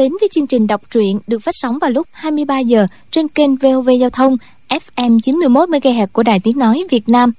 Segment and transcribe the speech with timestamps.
[0.00, 3.56] đến với chương trình đọc truyện được phát sóng vào lúc 23 giờ trên kênh
[3.56, 4.36] VOV Giao thông
[4.68, 7.32] FM 91 MHz của Đài Tiếng nói Việt Nam.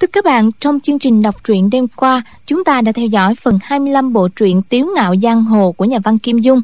[0.00, 3.34] Thưa các bạn, trong chương trình đọc truyện đêm qua, chúng ta đã theo dõi
[3.34, 6.62] phần 25 bộ truyện Tiếu ngạo giang hồ của nhà văn Kim Dung.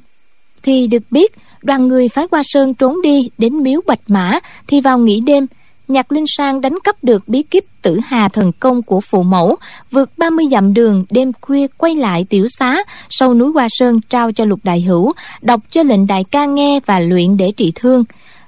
[0.63, 4.81] Thì được biết, đoàn người phái qua sơn trốn đi đến miếu Bạch Mã thì
[4.81, 5.47] vào nghỉ đêm,
[5.91, 9.57] Nhạc Linh Sang đánh cắp được bí kíp tử hà thần công của phụ mẫu,
[9.91, 14.33] vượt 30 dặm đường đêm khuya quay lại tiểu xá sau núi Hoa Sơn trao
[14.33, 18.05] cho Lục Đại Hữu, đọc cho lệnh đại ca nghe và luyện để trị thương.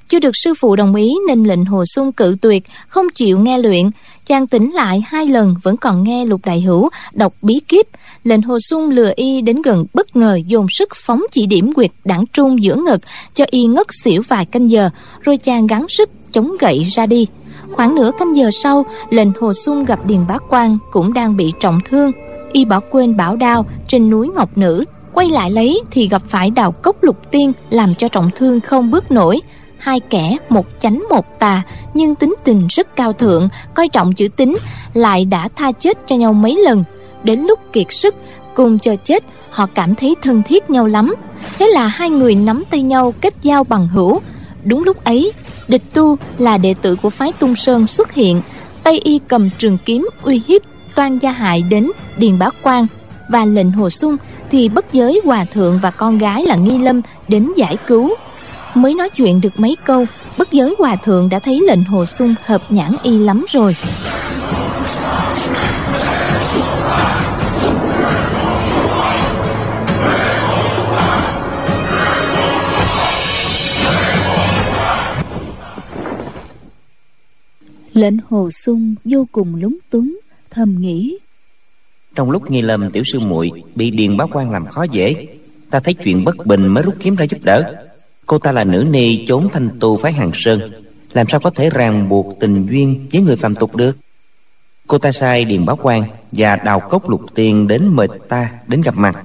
[0.09, 3.59] Chưa được sư phụ đồng ý nên lệnh Hồ Xuân cự tuyệt, không chịu nghe
[3.59, 3.91] luyện.
[4.27, 7.87] Chàng tỉnh lại hai lần vẫn còn nghe Lục Đại Hữu đọc bí kíp.
[8.25, 11.91] Lệnh Hồ Xuân lừa y đến gần bất ngờ dồn sức phóng chỉ điểm quyệt
[12.05, 13.01] đảng trung giữa ngực
[13.35, 14.91] cho y ngất xỉu vài canh giờ,
[15.23, 17.27] rồi chàng gắng sức chống gậy ra đi.
[17.73, 21.53] Khoảng nửa canh giờ sau, lệnh Hồ Xuân gặp Điền Bá Quang cũng đang bị
[21.61, 22.13] trọng thương.
[22.53, 24.85] Y bỏ quên bảo đao trên núi Ngọc Nữ.
[25.13, 28.91] Quay lại lấy thì gặp phải đào cốc lục tiên làm cho trọng thương không
[28.91, 29.41] bước nổi.
[29.79, 31.63] Hai kẻ, một chánh một tà,
[31.95, 34.57] nhưng tính tình rất cao thượng, coi trọng chữ tính,
[34.95, 36.85] lại đã tha chết cho nhau mấy lần.
[37.25, 38.15] Đến lúc kiệt sức,
[38.55, 41.15] cùng chờ chết, họ cảm thấy thân thiết nhau lắm.
[41.59, 44.21] Thế là hai người nắm tay nhau kết giao bằng hữu.
[44.65, 45.33] Đúng lúc ấy,
[45.73, 48.43] Địch Tu là đệ tử của phái Tung Sơn xuất hiện,
[48.83, 50.63] Tây Y cầm trường kiếm uy hiếp
[50.95, 52.87] toan gia hại đến Điền Bá Quang
[53.29, 54.17] và lệnh Hồ Xuân
[54.51, 58.15] thì bất giới hòa thượng và con gái là Nghi Lâm đến giải cứu.
[58.75, 60.07] Mới nói chuyện được mấy câu,
[60.39, 63.77] bất giới hòa thượng đã thấy lệnh Hồ Xuân hợp nhãn y lắm rồi.
[77.93, 80.19] Lệnh hồ sung vô cùng lúng túng,
[80.51, 81.19] Thầm nghĩ.
[82.15, 85.27] Trong lúc nghi lầm, tiểu sư muội Bị điền báo quan làm khó dễ,
[85.71, 87.87] Ta thấy chuyện bất bình mới rút kiếm ra giúp đỡ.
[88.27, 90.61] Cô ta là nữ ni trốn thanh tu phái hàng sơn,
[91.13, 93.97] Làm sao có thể ràng buộc tình duyên với người phàm tục được?
[94.87, 98.83] Cô ta sai điền báo quan Và đào cốc lục tiên đến mời ta, đến
[98.83, 99.23] gặp mặt.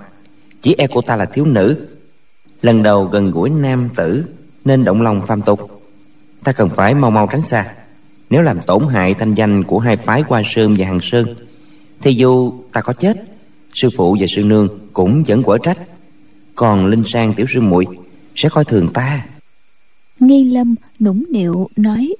[0.62, 1.88] Chỉ e cô ta là thiếu nữ.
[2.62, 4.26] Lần đầu gần gũi nam tử,
[4.66, 5.82] Nên động lòng phàm tục.
[6.44, 7.74] Ta cần phải mau mau tránh xa
[8.30, 11.36] nếu làm tổn hại thanh danh của hai phái Hoa Sơn và Hằng Sơn,
[12.02, 13.24] Thì dù ta có chết,
[13.74, 15.78] Sư phụ và sư nương cũng vẫn quở trách.
[16.56, 17.86] Còn Linh Sang tiểu sư muội
[18.36, 19.26] Sẽ coi thường ta.
[20.20, 22.16] Nghi Lâm nũng nịu nói,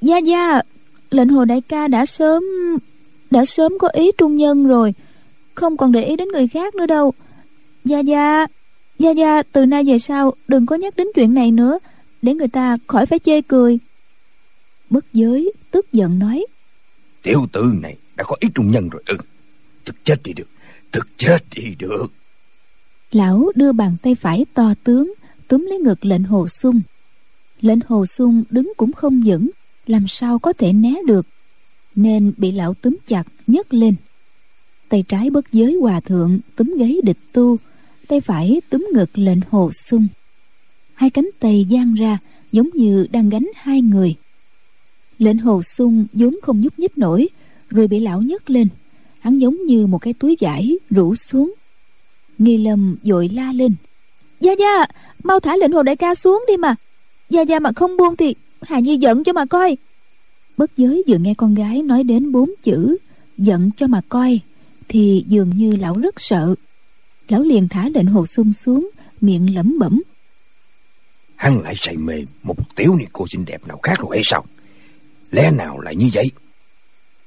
[0.00, 0.62] Gia Gia,
[1.10, 2.42] Lệnh hồ đại ca đã sớm
[3.30, 4.94] Đã sớm có ý trung nhân rồi,
[5.54, 7.12] Không còn để ý đến người khác nữa đâu.
[7.84, 8.46] Gia Gia
[8.98, 11.78] Gia Gia, từ nay về sau Đừng có nhắc đến chuyện này nữa,
[12.22, 13.78] Để người ta khỏi phải chê cười
[14.90, 16.46] bất giới tức giận nói.
[17.22, 19.02] Tiểu tử này đã có ý trung nhân rồi.
[19.06, 19.16] Ừ,
[19.84, 20.46] thực chết đi được
[20.92, 22.06] thực chết đi được.
[23.12, 25.14] Lão đưa bàn tay phải to tướng
[25.48, 26.80] túm lấy ngực lệnh hồ sung.
[27.60, 29.50] Lệnh hồ sung đứng cũng không vững
[29.86, 31.26] làm sao có thể né được
[31.94, 33.94] nên bị lão túm chặt nhấc lên.
[34.88, 37.56] Tay trái bất giới hòa thượng túm gáy địch tu
[38.08, 40.08] tay phải túm ngực lệnh hồ sung.
[40.94, 42.18] Hai cánh tay giang ra
[42.52, 44.14] giống như đang gánh hai người
[45.20, 47.28] lệnh hồ sung vốn không nhúc nhích nổi
[47.70, 48.68] rồi bị lão nhấc lên.
[49.20, 51.54] Hắn giống như một cái túi vải rủ xuống.
[52.38, 53.74] Nghi lâm vội la lên.
[54.40, 54.86] Gia gia
[55.22, 56.76] mau thả lệnh hồ đại ca xuống đi mà.
[57.30, 59.76] Gia gia mà không buông thì hà nhi giận cho mà coi.
[60.56, 62.96] Bất giới vừa nghe con gái nói đến bốn chữ
[63.38, 64.40] giận cho mà coi
[64.88, 66.54] thì dường như lão rất sợ.
[67.28, 70.02] Lão liền thả lệnh hồ sung xuống miệng lẩm bẩm.
[71.36, 74.44] Hắn lại say mê một tiểu ni cô xinh đẹp nào khác rồi hay sao
[75.30, 76.30] lẽ nào lại như vậy?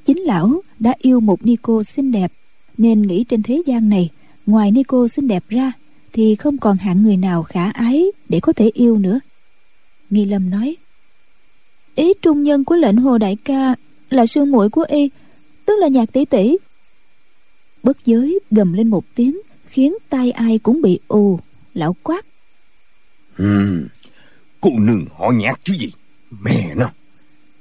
[0.05, 2.31] Chính lão đã yêu một ni cô xinh đẹp
[2.77, 4.09] nên nghĩ trên thế gian này
[4.45, 5.71] ngoài ni cô xinh đẹp ra
[6.13, 9.19] thì không còn hạng người nào khả ái để có thể yêu nữa.
[10.09, 10.75] Nghi lâm nói
[11.95, 13.75] ý trung nhân của lệnh hồ đại ca
[14.09, 15.09] là sư muội của y
[15.65, 16.57] tức là nhạc tỷ tỷ.
[17.83, 21.39] Bất giới gầm lên một tiếng khiến tai ai cũng bị ù
[21.73, 22.25] lão quát.
[23.37, 23.83] Ừ
[24.63, 25.91] cô nương họ nhạc chứ gì?
[26.41, 26.91] Mẹ nó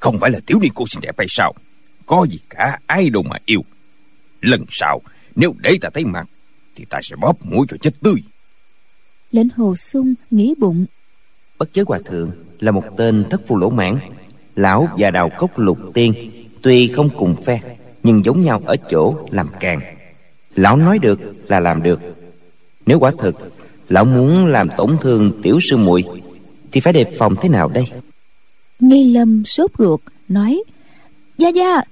[0.02, 1.52] không phải là tiểu ni cô xinh đẹp hay sao?
[2.06, 3.64] Có gì cả ai đâu mà yêu.
[4.40, 5.00] Lần sau
[5.36, 6.26] Nếu để ta thấy mặt
[6.76, 8.14] Thì ta sẽ bóp mũi cho chết tươi.
[9.30, 10.86] Lệnh hồ sung nghĩ bụng.
[11.58, 13.98] Bất chớ hòa thượng Là một tên thất phu lỗ mãn
[14.56, 16.14] Lão và đào cốc lục tiên
[16.62, 17.60] Tuy không cùng phe
[18.02, 19.80] Nhưng giống nhau ở chỗ làm càng.
[20.54, 22.00] Lão nói được là làm được.
[22.86, 23.52] Nếu quả thực
[23.88, 26.04] Lão muốn làm tổn thương tiểu sư muội
[26.72, 27.84] Thì phải đề phòng thế nào đây
[28.82, 30.62] nghi lâm sốt ruột nói
[31.38, 31.82] gia gia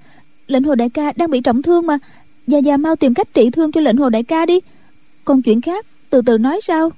[0.47, 1.99] lệnh hồ đại ca đang bị trọng thương mà.
[2.47, 4.61] Gia gia mau tìm cách trị thương cho lệnh hồ đại ca đi.
[5.25, 6.93] Còn chuyện khác từ từ nói sao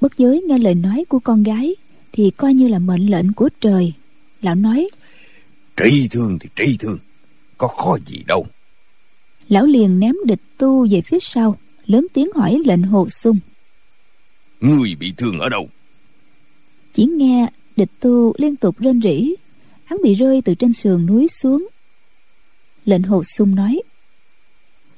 [0.00, 1.74] bất giới nghe lời nói của con gái
[2.12, 3.92] thì coi như là mệnh lệnh của trời.
[4.42, 4.88] Lão nói
[5.76, 6.98] trị thương thì trị thương
[7.58, 8.46] có khó gì đâu.
[9.48, 11.56] Lão liền ném địch tu về phía sau
[11.86, 13.38] lớn tiếng hỏi lệnh hồ sung
[14.60, 15.68] người bị thương ở đâu?
[16.94, 17.46] Chỉ nghe
[17.76, 19.34] địch tu liên tục rên rỉ.
[19.84, 21.68] Hắn bị rơi từ trên sườn núi xuống.
[22.84, 23.82] Lệnh hồ sung nói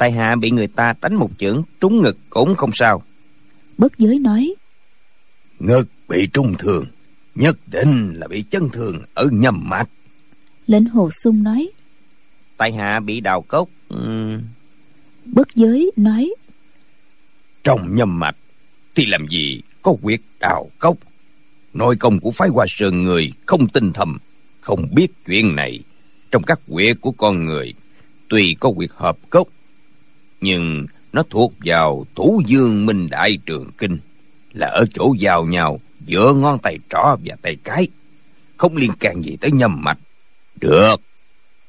[0.02, 3.02] tại hạ bị người ta đánh một chưởng trúng ngực cũng không sao.
[3.78, 4.54] Bất giới nói
[5.58, 6.84] ngực bị trung thường
[7.34, 9.88] nhất định là bị chấn thương ở nhầm mạch.
[10.66, 11.68] Lệnh hồ sung nói
[12.56, 14.40] tại hạ bị đào cốc uhm...
[15.24, 16.34] bất giới nói
[17.64, 18.36] trong nhầm mạch
[18.94, 20.96] thì làm gì có quyệt đào cốc
[21.74, 24.18] nội công của phái hoa sơn người không tinh thầm
[24.60, 25.80] không biết chuyện này.
[26.30, 27.74] Trong các quyệt của con người
[28.28, 29.48] tuy có quyệt hợp cốc
[30.40, 33.98] nhưng nó thuộc vào thủ dương minh đại trường kinh
[34.52, 37.88] là ở chỗ giao nhau giữa ngón tay trỏ và tay cái.
[38.56, 39.98] Không liên can gì tới nhầm mạch.
[40.60, 40.96] Được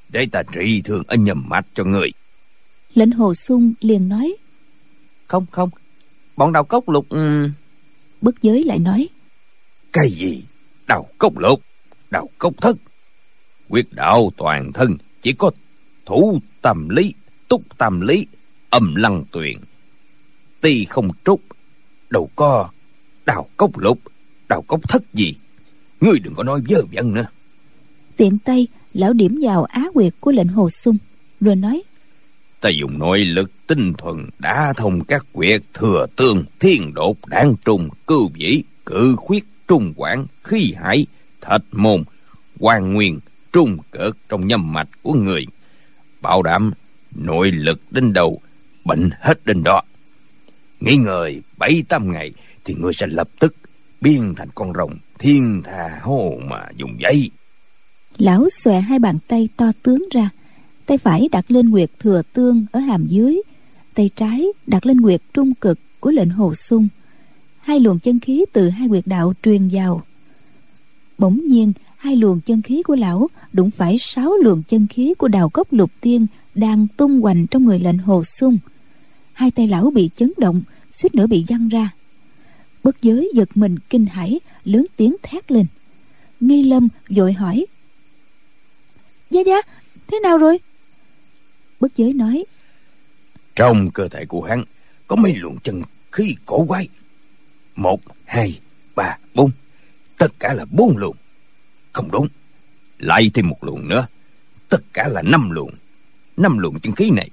[0.09, 2.11] để ta trị thương ở nhầm mạch cho người.
[2.93, 4.35] Lệnh hồ sung liền nói
[5.27, 5.69] không không
[6.35, 7.51] bọn đào cốc lục um...
[8.21, 9.09] bất giới lại nói
[9.93, 10.43] cái gì?
[10.87, 11.61] Đào cốc lục
[12.11, 12.77] đào cốc thất.
[13.69, 15.51] Quyết đạo toàn thân chỉ có
[16.05, 17.13] thủ tâm lý
[17.47, 18.27] túc tâm lý
[18.69, 19.57] âm lăng tuyền.
[20.61, 21.41] Ti không trúc
[22.09, 22.69] đâu có
[23.25, 23.99] đào cốc lục
[24.49, 25.35] đào cốc thất gì.
[26.01, 27.25] Ngươi đừng có nói vớ vẩn nữa.
[28.17, 30.97] Tiện tay lão điểm vào á quyệt của lệnh hồ sung
[31.41, 31.83] rồi nói.
[32.61, 37.55] Ta dùng nội lực tinh thuần đã thông các quyệt thừa tương thiên đột đảng
[37.65, 41.05] trùng cưu vĩ cự khuyết trung quản khí hải,
[41.41, 42.03] thạch môn
[42.59, 43.19] quan nguyên,
[43.53, 45.45] trung cợt trong nhâm mạch của người.
[46.21, 46.71] Bảo đảm
[47.15, 48.41] nội lực đến đầu
[48.85, 49.81] bệnh hết đến đó.
[50.79, 52.31] Nghỉ ngơi bảy tám ngày
[52.65, 53.55] thì ngươi sẽ lập tức
[54.01, 57.29] biến thành con rồng thiên thà hô mà dùng giấy.
[58.17, 60.29] Lão xòe hai bàn tay to tướng ra.
[60.85, 63.41] Tay phải đặt lên nguyệt thừa tương ở hàm dưới.
[63.93, 66.87] Tay trái đặt lên nguyệt trung cực của lệnh hồ sung
[67.63, 70.01] hai luồng chân khí từ hai quyệt đạo truyền vào.
[71.17, 75.27] Bỗng nhiên, hai luồng chân khí của lão, đụng phải sáu luồng chân khí của
[75.27, 78.57] đào cốc lục tiên đang tung hoành trong người lệnh hồ sung.
[79.33, 80.61] Hai tay lão bị chấn động,
[80.91, 81.89] suýt nữa bị văng ra.
[82.83, 85.65] Bất giới giật mình kinh hãi, lớn tiếng thét lên.
[86.39, 87.65] Nghi lâm vội hỏi,
[89.29, 89.61] gia gia,
[90.07, 90.59] thế nào rồi?
[91.79, 92.45] Bất giới nói,
[93.55, 94.63] trong cơ thể của hắn
[95.07, 95.81] có mấy luồng chân
[96.11, 96.87] khí cổ quái
[97.75, 98.59] một, hai,
[98.95, 99.51] ba, bốn.
[100.17, 101.15] Tất cả là bốn luồng.
[101.93, 102.27] Không đúng.
[102.97, 104.07] Lại thêm một luồng nữa.
[104.69, 105.71] Tất cả là năm luồng.
[106.37, 107.29] Năm luồng chân khí này.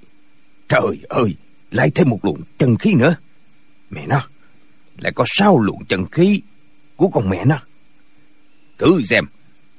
[0.69, 1.35] Trời ơi,
[1.71, 3.15] lại thêm một luồng chân khí nữa.
[3.89, 4.27] Mẹ nó,
[4.97, 6.41] lại có sáu luồng chân khí
[6.95, 7.57] của con mẹ nó.
[8.77, 9.25] Thử xem,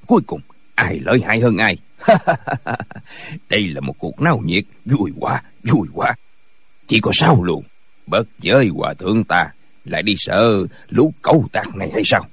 [0.06, 0.40] cuối cùng
[0.74, 1.78] ai lợi hại hơn ai?
[3.48, 4.64] Đây là một cuộc náo nhiệt.
[4.84, 6.14] Vui quá vui quá.
[6.86, 7.64] Chỉ có sáu luồng.
[8.06, 9.48] Bất giới hòa thượng ta
[9.84, 12.24] lại đi sợ lũ cẩu tạc này hay sao?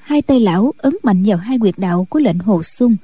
[0.00, 2.96] Hai tay lão ấn mạnh vào hai quyệt đạo của lệnh hồ sung.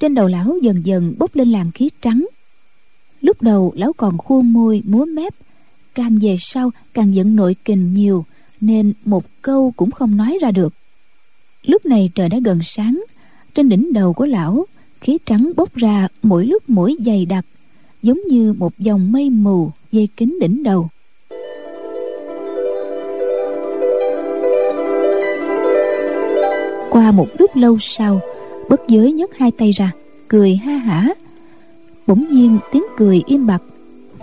[0.00, 2.26] Trên đầu lão dần dần bốc lên làn khí trắng.
[3.20, 5.34] Lúc đầu lão còn khuôn môi múa mép.
[5.94, 8.24] Càng về sau càng giận nội kình nhiều,
[8.60, 10.74] nên một câu cũng không nói ra được.
[11.62, 13.04] Lúc này trời đã gần sáng.
[13.54, 14.66] Trên đỉnh đầu của lão,
[15.00, 17.44] khí trắng bốc ra mỗi lúc mỗi dày đặc,
[18.02, 20.88] giống như một dòng mây mù dây kín đỉnh đầu.
[26.90, 28.20] Qua một lúc lâu sau,
[28.68, 29.92] bất giới nhấc hai tay ra,
[30.28, 31.08] cười ha hả.
[32.06, 33.62] Bỗng nhiên tiếng cười im bặt,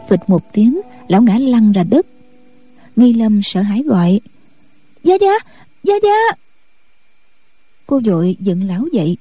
[0.09, 2.05] phịch một tiếng, lão ngã lăn ra đất.
[2.95, 4.21] Nghi lâm sợ hãi gọi,
[5.03, 5.33] gia gia
[5.83, 6.35] gia gia!
[7.87, 9.17] Cô vội dựng lão dậy,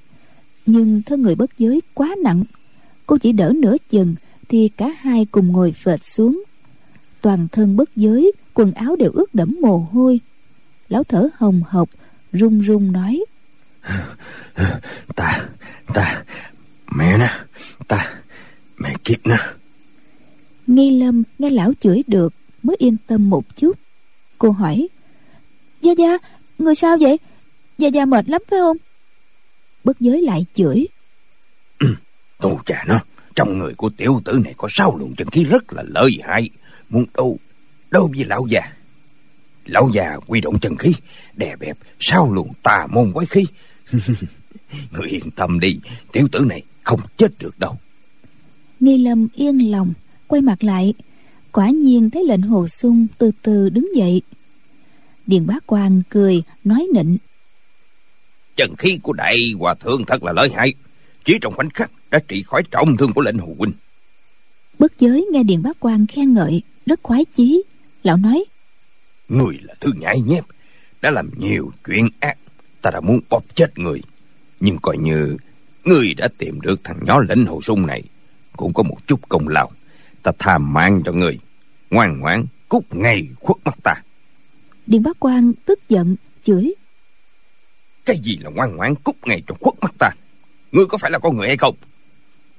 [0.66, 2.44] nhưng thân người bất giới quá nặng.
[3.06, 4.14] Cô chỉ đỡ nửa chừng
[4.48, 6.42] thì cả hai cùng ngồi phệt xuống.
[7.20, 10.20] Toàn thân bất giới, quần áo đều ướt đẫm mồ hôi.
[10.88, 11.88] Lão thở hồng hộc,
[12.32, 13.24] run run nói
[15.16, 15.48] ta
[15.94, 16.24] ta
[16.96, 17.30] mẹ nè.
[17.88, 18.14] Ta
[18.76, 19.36] mẹ kiếp nè.
[20.66, 23.72] Nghi lâm nghe lão chửi được mới yên tâm một chút.
[24.38, 24.88] Cô hỏi
[25.80, 26.18] gia gia
[26.58, 27.18] người sao vậy?
[27.78, 28.76] Gia gia mệt lắm phải không?
[29.84, 30.86] Bất giới lại chửi
[32.38, 33.00] Tô cha nó
[33.34, 36.50] Trong người của tiểu tử này có sáu luồng chân khí rất là lợi hại.
[36.88, 37.38] Muốn đâu
[37.90, 38.72] Đâu với lão già?
[39.64, 40.92] Lão già quy động chân khí
[41.34, 43.46] Đè bẹp sáu luồng tà môn quái khí
[44.92, 45.78] Người yên tâm đi
[46.12, 47.78] Tiểu tử này không chết được đâu.
[48.80, 49.92] Nghi lâm yên lòng
[50.26, 50.94] Quay mặt lại.
[51.52, 54.22] Quả nhiên thấy lệnh hồ sung từ từ đứng dậy.
[55.26, 57.16] Điền bá quan cười nói nịnh.
[58.56, 60.74] Chân khí của đại hòa thượng thật là lợi hại.
[61.24, 63.72] Chỉ trong khoảnh khắc đã trị khỏi trọng thương của lệnh hồ huynh.
[64.78, 67.62] Bất giới nghe điền bá quan khen ngợi rất khoái chí.
[68.02, 68.44] Lão nói
[69.28, 70.44] người là thứ nhãi nhép
[71.02, 72.38] đã làm nhiều chuyện ác
[72.86, 74.02] ta đã muốn bóp chết người.
[74.60, 75.36] Nhưng coi như
[75.84, 78.02] người đã tìm được thằng nhỏ lệnh hồ sung này.
[78.56, 79.70] Cũng có một chút công lao.
[80.22, 81.38] Ta tha mạng cho người
[81.90, 83.94] ngoan ngoãn cút ngay khuất mắt ta.
[84.86, 86.74] Điền bá quan tức giận chửi.
[88.04, 90.10] Cái gì là ngoan ngoãn cút ngay cho khuất mắt ta?
[90.72, 91.74] Ngươi có phải là con người hay không?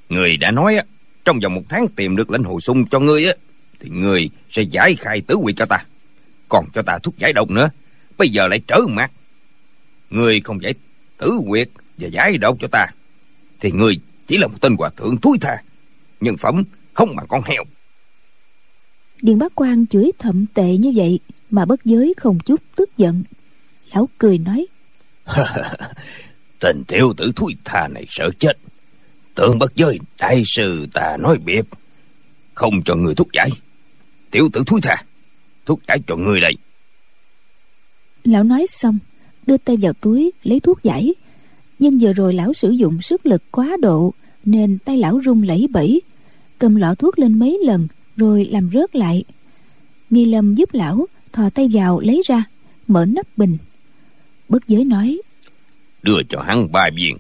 [0.10, 0.84] Người đã nói á
[1.26, 3.34] trong vòng một tháng tìm được lệnh hồ sung cho ngươi á
[3.80, 5.84] thì ngươi sẽ giải khai tứ quyệt cho ta.
[6.50, 7.70] Còn cho ta thuốc giải độc nữa.
[8.18, 9.12] Bây giờ lại trở mặt
[10.10, 10.74] ngươi không giải
[11.18, 12.88] tứ quyệt và giải độc cho ta
[13.60, 15.58] thì ngươi chỉ là một tên hòa thượng thúi tha
[16.22, 17.64] nhân phẩm không bằng con heo.
[19.22, 23.24] Điền bá quan chửi thậm tệ như vậy mà bất giới không chút tức giận.
[23.94, 24.68] Lão cười nói
[26.60, 28.58] tên tiểu tử thúi tha này sợ chết.
[29.36, 31.66] Tưởng bất giới đại sư ta nói biệp
[32.54, 33.50] không cho người thuốc giải.
[34.32, 35.04] Tiểu tử thúi tha
[35.66, 36.54] thuốc giải cho người đây.
[38.24, 39.00] Lão nói xong
[39.48, 41.14] đưa tay vào túi, lấy thuốc giải.
[41.80, 44.14] Nhưng vừa rồi lão sử dụng sức lực quá độ,
[44.46, 46.02] nên tay lão run lẩy bẩy.
[46.60, 47.88] Cầm lọ thuốc lên mấy lần,
[48.18, 49.24] rồi làm rớt lại.
[50.10, 52.44] Nghi lâm giúp lão, thò tay vào lấy ra,
[52.88, 53.58] mở nắp bình.
[54.50, 55.22] Bất giới nói,
[56.04, 57.18] đưa cho hắn ba viên.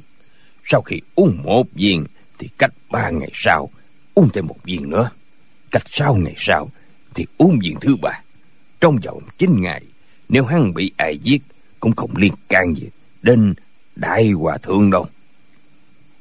[0.65, 2.05] Sau khi uống một viên
[2.39, 3.69] thì cách ba ngày sau,
[4.13, 5.09] uống thêm một viên nữa.
[5.71, 6.69] Cách sau ngày sau
[7.13, 8.21] thì uống viên thứ ba.
[8.79, 9.83] Trong vòng chín ngày,
[10.29, 11.41] nếu hắn bị ai giết
[11.79, 12.89] cũng không liên can gì
[13.21, 13.53] đến
[13.95, 15.07] đại hòa thượng đâu.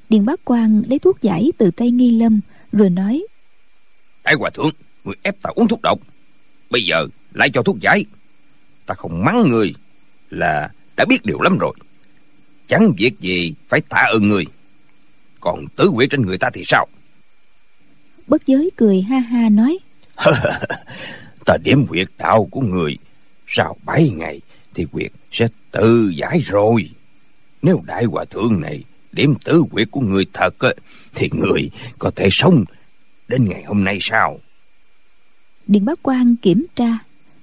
[0.08, 2.40] Điền bác quan lấy thuốc giải từ tay nghi lâm
[2.72, 3.26] rồi nói
[4.24, 4.70] đại hòa thượng
[5.04, 5.98] người ép ta uống thuốc độc.
[6.70, 8.04] Bây giờ lại cho thuốc giải.
[8.86, 9.74] Ta không mắng người
[10.30, 11.72] là đã biết điều lắm rồi.
[12.68, 14.44] Chẳng việc gì phải tạ ơn người.
[15.40, 16.86] Còn tứ quỷ trên người ta thì sao?
[18.26, 19.78] Bất giới cười ha ha nói
[21.46, 22.98] ta điểm quyệt đạo của người
[23.46, 24.40] sau bảy ngày
[24.74, 26.90] thì quyệt sẽ tự giải rồi.
[27.62, 30.54] Nếu đại hòa thượng này điểm tứ quyệt của người thật
[31.14, 32.64] thì người có thể sống
[33.28, 34.40] đến ngày hôm nay sao?
[35.66, 36.98] Điền bá quan kiểm tra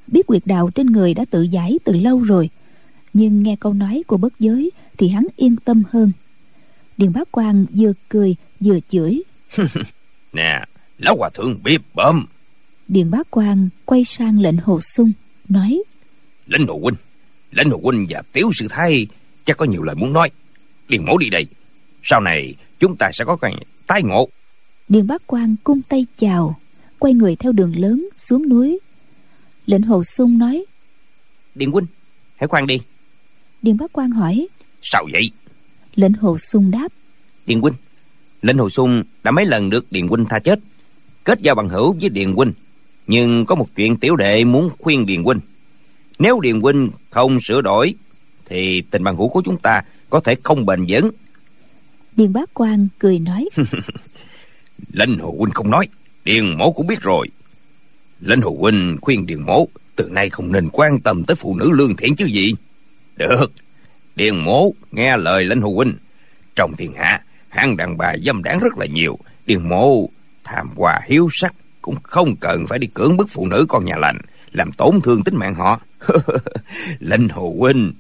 [0.08, 2.50] biết quyệt đạo trên người đã tự giải từ lâu rồi
[3.14, 6.12] nhưng nghe câu nói của bất giới thì hắn yên tâm hơn.
[6.98, 9.24] Điền bá quan vừa cười vừa chửi.
[10.34, 10.66] Nè
[10.98, 12.26] lão hòa thượng biết bơm.
[12.88, 15.12] Điền bá quan quay sang lệnh hồ sung
[15.50, 15.84] nói
[16.48, 16.96] lệnh hồ huynh
[17.56, 19.08] lệnh hồ huynh và tiểu sư thái
[19.46, 20.32] chắc có nhiều lời muốn nói.
[20.88, 21.48] Điền mổ đi đây.
[22.04, 23.56] Sau này chúng ta sẽ có cái
[23.88, 24.30] tái ngộ.
[24.90, 26.60] Điền bá quan cung tay chào
[27.00, 28.80] quay người theo đường lớn xuống núi.
[29.66, 30.66] Lệnh hồ sung nói
[31.56, 31.86] điền huynh
[32.36, 32.80] hãy khoan đi.
[33.62, 34.48] Điền bá quan hỏi
[34.82, 35.32] sao vậy?
[35.96, 36.88] Lệnh hồ sung đáp
[37.46, 37.74] điền huynh
[38.42, 40.60] lệnh hồ sung đã mấy lần được điền huynh tha chết
[41.24, 42.54] kết giao bằng hữu với điền huynh.
[43.08, 45.40] Nhưng có một chuyện tiểu đệ muốn khuyên điền huynh
[46.20, 47.94] nếu điền huynh không sửa đổi
[48.46, 51.12] thì tình bằng hữu của chúng ta có thể không bền vững.
[52.16, 53.50] Điền bá quan cười nói.
[54.94, 55.88] Lệnh hồ huynh không nói
[56.24, 57.28] điền mổ cũng biết rồi.
[58.20, 61.72] Lệnh hồ huynh khuyên điền mổ từ nay không nên quan tâm tới phụ nữ
[61.72, 62.54] lương thiện chứ gì.
[63.18, 63.52] Được
[64.16, 65.94] điền mổ nghe lời lệnh hồ huynh.
[66.56, 69.20] Trong thiên hạ hạng đàn bà dâm đảng rất là nhiều.
[69.46, 70.10] Điền mổ
[70.44, 73.98] tham hòa hiếu sắc cũng không cần phải đi cưỡng bức phụ nữ con nhà
[73.98, 74.18] lành
[74.54, 75.80] làm tổn thương tính mạng họ.
[77.00, 77.94] Lệnh hồ huynh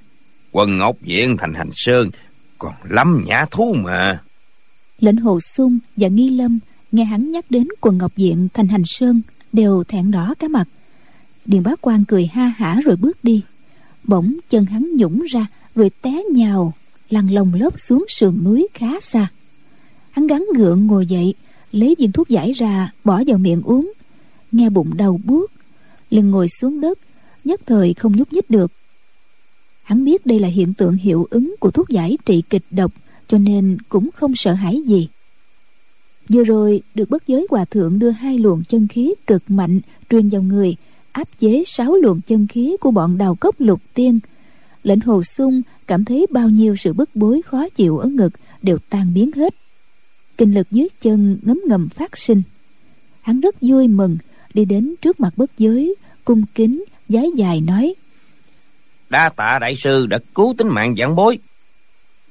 [0.51, 2.09] quân ngọc viện thành hành sơn,
[2.59, 4.19] còn lắm nhã thú mà.
[4.99, 6.59] Lệnh hồ sung và nghi lâm
[6.91, 9.21] nghe hắn nhắc đến quần ngọc diện thành hành sơn
[9.53, 10.67] đều thẹn đỏ cả mặt.
[11.45, 13.43] Điền bá quan cười ha hả rồi bước đi.
[14.03, 16.73] Bỗng chân hắn nhũng ra rồi té nhào,
[17.09, 19.27] lăn lồng lốp xuống sườn núi khá xa.
[20.11, 21.33] Hắn gắng gượng ngồi dậy,
[21.71, 23.93] lấy viên thuốc giải ra bỏ vào miệng uống.
[24.51, 25.51] Nghe bụng đau buốt
[26.13, 26.99] lưng ngồi xuống đất,
[27.43, 28.71] nhất thời không nhúc nhích được.
[29.83, 32.91] Hắn biết đây là hiện tượng hiệu ứng của thuốc giải trị kịch độc,
[33.27, 35.07] cho nên cũng không sợ hãi gì.
[36.29, 39.79] Vừa rồi được bất giới hòa thượng đưa hai luồng chân khí cực mạnh
[40.09, 40.75] truyền vào người,
[41.11, 44.19] áp chế sáu luồng chân khí của bọn đào cốc lục tiên.
[44.83, 48.77] Lệnh hồ sung cảm thấy bao nhiêu sự bức bối khó chịu ở ngực đều
[48.89, 49.55] tan biến hết.
[50.37, 52.41] Kinh lực dưới chân ngấm ngầm phát sinh.
[53.21, 54.17] Hắn rất vui mừng
[54.53, 55.95] đi đến trước mặt bất giới
[56.25, 57.95] cung kính giái dài nói
[59.13, 61.39] đa tạ đại sư đã cứu tính mạng giảng bối.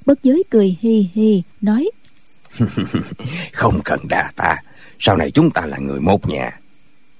[0.06, 1.90] Bất giới cười hi hi nói
[3.52, 4.56] không cần đa tạ
[4.98, 6.60] sau này chúng ta là người một nhà.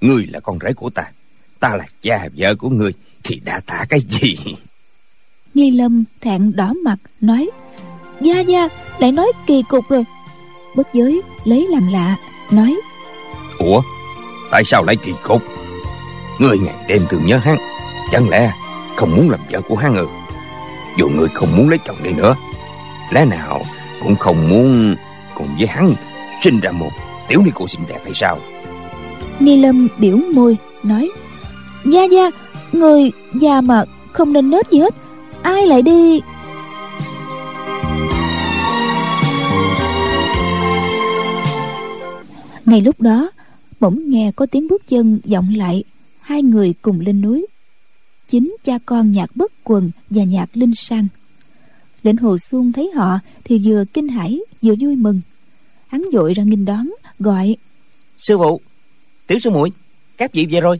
[0.01, 1.11] Ngươi là con rể của ta
[1.59, 2.91] ta là cha vợ của ngươi
[3.23, 4.35] Thì đã tạ cái gì?
[5.53, 7.49] Nghi lâm thẹn đỏ mặt nói
[8.21, 8.69] gia gia
[8.99, 10.03] lại nói kỳ cục rồi.
[10.75, 12.15] Bất giới lấy làm lạ
[12.51, 12.75] nói
[13.59, 13.81] ủa
[14.53, 15.41] tại sao lại kỳ cục?
[16.39, 17.57] Ngươi ngày đêm thường nhớ hắn.
[18.11, 18.51] Chẳng lẽ
[18.95, 20.07] không muốn làm vợ của hắn ư?
[20.97, 22.35] Dù ngươi không muốn lấy chồng đi nữa,
[23.11, 23.61] lẽ nào
[24.03, 24.95] cũng không muốn
[25.35, 25.93] cùng với hắn
[26.43, 26.89] sinh ra một
[27.27, 28.39] tiểu ni cô xinh đẹp hay sao?
[29.39, 31.09] Ni lâm biểu môi, nói,
[31.85, 32.29] gia gia,
[32.71, 34.93] người già mà không nên nết gì hết.
[35.41, 36.21] Ai lại đi?
[42.65, 43.29] Ngay lúc đó
[43.83, 45.83] bỗng nghe có tiếng bước chân vọng lại
[46.19, 47.45] hai người cùng lên núi.
[48.29, 51.07] Chính cha con nhạc bất quần và nhạc linh sang.
[52.03, 55.21] Lệnh hồ xuân thấy họ thì vừa kinh hãi vừa vui mừng.
[55.87, 57.55] Hắn vội ra nghinh đón gọi
[58.17, 58.61] sư phụ
[59.27, 59.71] tiểu sư muội
[60.17, 60.79] các vị về rồi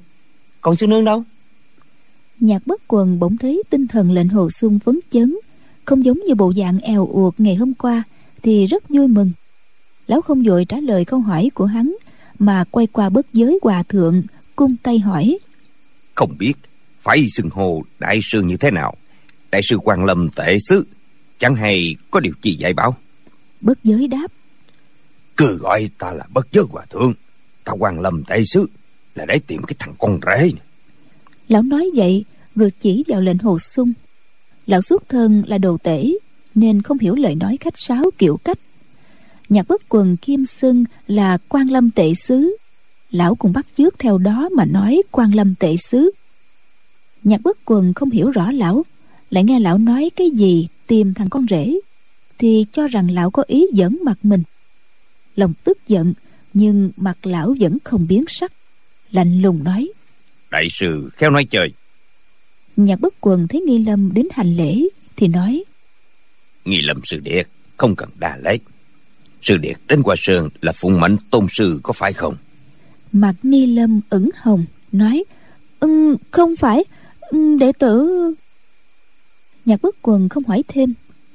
[0.62, 1.24] còn sư nương đâu?
[2.40, 5.36] Nhạc bất quần bỗng thấy tinh thần lệnh hồ xuân phấn chấn
[5.86, 8.04] không giống như bộ dạng èo uột ngày hôm qua
[8.44, 9.32] thì rất vui mừng.
[10.08, 11.96] Lão không vội trả lời câu hỏi của hắn
[12.46, 14.22] mà quay qua bất giới hòa thượng
[14.56, 15.38] cung tay hỏi.
[16.16, 16.54] Không biết
[17.02, 18.96] phải xưng hô đại sư như thế nào.
[19.52, 20.86] Đại sư quan lâm tệ xứ
[21.40, 22.98] chẳng hay có điều gì dạy bảo?
[23.62, 24.28] Bất giới đáp.
[25.38, 27.14] Cứ gọi ta là bất giới hòa thượng
[27.64, 28.66] ta quan lâm tệ xứ
[29.16, 30.66] là để tìm cái thằng con rể này.
[31.48, 33.94] lão nói vậy rồi chỉ vào lệnh hồ sung.
[34.66, 36.12] Lão xuất thân là đồ tể
[36.56, 38.58] nên không hiểu lời nói khách sáo kiểu cách
[39.50, 42.58] nhạc bất quần kim xưng là quan lâm tệ xứ.
[43.12, 46.12] Lão cũng bắt chước theo đó mà nói quan lâm tệ xứ.
[47.24, 48.84] Nhạc bất quần không hiểu rõ lão
[49.30, 51.80] lại nghe lão nói cái gì tìm thằng con rể
[52.38, 54.44] thì cho rằng lão có ý dẫn mặt mình.
[55.36, 56.14] Lòng tức giận
[56.54, 58.52] nhưng mặt lão vẫn không biến sắc
[59.12, 59.90] lạnh lùng nói.
[60.52, 61.74] Đại sư khéo nói chơi.
[62.76, 64.84] Nhạc bất quần thấy nghi lâm đến hành lễ
[65.16, 65.64] thì nói.
[66.66, 68.58] Nghi lâm sư điệt không cần đa lễ
[69.44, 72.36] sư điệt đến qua sơn là phụng mệnh tôn sư có phải không?
[73.12, 75.24] Mặt nghi lâm ửng hồng nói
[75.80, 76.84] ừ, không phải.
[77.20, 78.34] Ừ, đệ tử
[79.66, 80.94] nhạc bất quần không hỏi thêm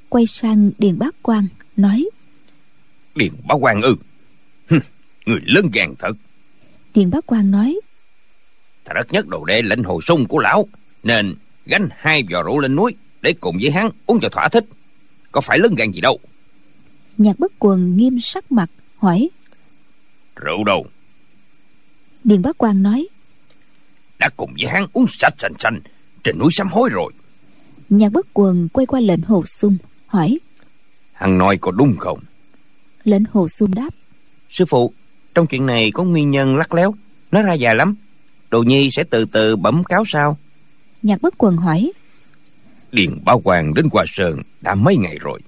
[0.09, 2.09] quay sang điền bác quan nói
[3.15, 3.97] điền bá quan ư?
[5.27, 6.13] Người lớn gan thật.
[6.95, 7.81] Điền bác quan nói
[8.85, 10.69] ta rất nhất đồ đệ lệnh hồ sung của lão
[11.03, 11.35] nên
[11.67, 14.65] gánh hai vò rượu lên núi để cùng với hắn uống cho thỏa thích.
[15.33, 16.21] Có phải lớn gan gì đâu
[17.19, 19.29] nhạc bất quần nghiêm sắc mặt hỏi.
[20.37, 20.87] Rượu đâu?
[22.25, 23.09] Điền bá quan nói.
[24.19, 25.81] Đã cùng với hắn uống sạch sành sành
[26.25, 27.13] trên núi sám hối rồi.
[27.89, 29.77] Nhạc bất quần quay qua lệnh hồ sung
[30.07, 30.39] hỏi.
[31.13, 32.21] Hắn nói có đúng không?
[33.05, 33.91] Lệnh hồ sung đáp.
[34.49, 34.93] Sư phụ
[35.35, 36.95] trong chuyện này có nguyên nhân lắc léo
[37.31, 37.97] nói ra dài lắm.
[38.51, 40.39] Đồ nhi sẽ từ từ bẩm cáo sao
[41.03, 41.93] nhạc bất quần hỏi.
[42.93, 45.41] Điền bảo hoàng đến qua sơn đã mấy ngày rồi.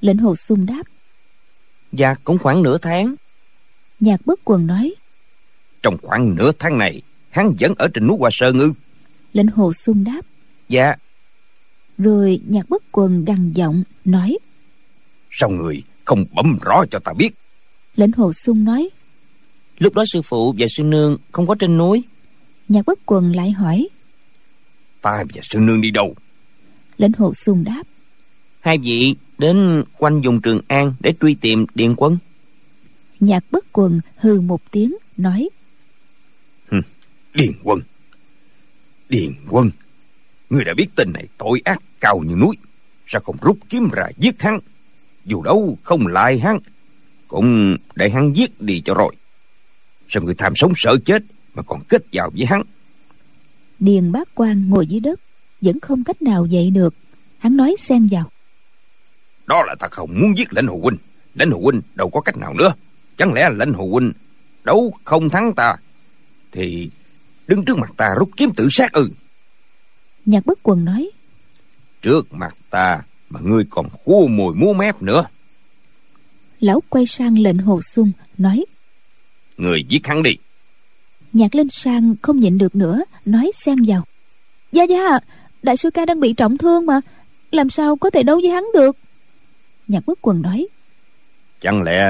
[0.00, 0.82] Lệnh hồ sung đáp
[1.92, 3.14] dạ cũng khoảng nửa tháng.
[4.00, 4.94] Nhạc bất quần nói
[5.82, 8.72] trong khoảng nửa tháng này hắn vẫn ở trên núi hoa sơn ư?
[9.32, 10.20] Lệnh hồ sung đáp
[10.68, 10.94] dạ.
[11.98, 14.38] Rồi nhạc bất quần gằn giọng nói
[15.30, 17.30] sao người không bấm rõ cho ta biết?
[17.96, 18.90] Lệnh hồ sung nói
[19.78, 22.02] lúc đó sư phụ và sư nương không có trên núi.
[22.68, 23.88] Nhạc bất quần lại hỏi
[25.02, 26.14] ta và sư nương đi đâu?
[26.98, 27.82] Lệnh hồ sung đáp
[28.60, 32.18] hai vị đến quanh vùng trường an để truy tìm điện quân.
[33.20, 35.48] Nhạc bất quần hừ một tiếng nói.
[37.34, 37.80] Điền quân.
[39.08, 39.70] Điền quân
[40.50, 42.56] ngươi đã biết tình này tội ác cao như núi.
[43.06, 44.58] Sao không rút kiếm ra giết hắn?
[45.24, 46.58] Dù đâu không lại hắn
[47.28, 49.14] cũng để hắn giết đi cho rồi.
[50.08, 51.22] Sao người tham sống sợ chết
[51.54, 52.62] mà còn kết giao với hắn?
[53.78, 55.20] Điền bác quan ngồi dưới đất
[55.60, 56.94] vẫn không cách nào dậy được.
[57.38, 58.30] Hắn nói xen vào
[59.50, 60.96] đó là ta không muốn giết lãnh hồ huynh.
[61.34, 62.72] Lãnh hồ huynh đâu có cách nào nữa.
[63.16, 64.12] Chẳng lẽ lãnh hồ huynh
[64.64, 65.76] đấu không thắng ta?
[66.52, 66.90] Thì
[67.46, 69.10] đứng trước mặt ta rút kiếm tự sát ư.
[70.26, 71.10] Nhạc bất quần nói.
[72.02, 75.24] Trước mặt ta mà ngươi còn khua mồi múa mép nữa.
[76.60, 78.64] Lão quay sang lệnh hồ sung nói.
[79.56, 80.36] Người giết hắn đi.
[81.32, 84.04] Nhạc linh sang không nhịn được nữa nói xen vào.
[84.72, 85.18] Gia gia
[85.62, 87.00] đại sư ca đang bị trọng thương mà.
[87.50, 88.96] Làm sao có thể đấu với hắn được
[89.90, 90.66] nhạc bất quần nói.
[91.60, 92.00] Chẳng lẽ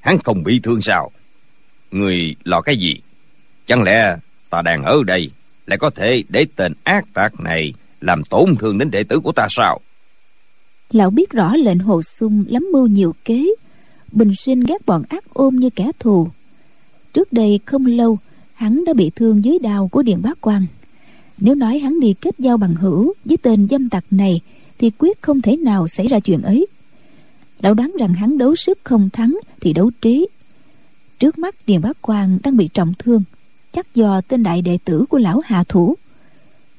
[0.00, 1.10] hắn không bị thương sao?
[1.90, 2.96] Người lo cái gì?
[3.66, 4.16] Chẳng lẽ
[4.50, 5.30] ta đang ở đây
[5.66, 9.32] lại có thể để tên ác tặc này làm tổn thương đến đệ tử của
[9.32, 9.80] ta sao?
[10.90, 13.46] Lão biết rõ lệnh hồ sung lắm mưu nhiều kế.
[14.12, 16.28] Bình sinh ghét bọn ác ôm như kẻ thù.
[17.12, 18.18] Trước đây không lâu
[18.54, 20.66] hắn đã bị thương dưới đao của điện bác quan
[21.38, 24.40] nếu nói hắn đi kết giao bằng hữu với tên dâm tặc này
[24.78, 26.66] thì quyết không thể nào xảy ra chuyện ấy
[27.62, 30.28] lão đoán rằng hắn đấu sức không thắng thì đấu trí.
[31.18, 33.22] Trước mắt điền bá quan đang bị trọng thương,
[33.72, 35.94] chắc do tên đại đệ tử của lão hạ thủ.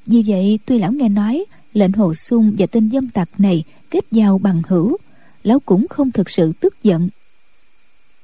[0.06, 4.04] Vì vậy, tuy lão nghe nói lệnh hồ sung và tên dâm tặc này kết
[4.10, 4.96] giao bằng hữu,
[5.42, 7.08] lão cũng không thực sự tức giận.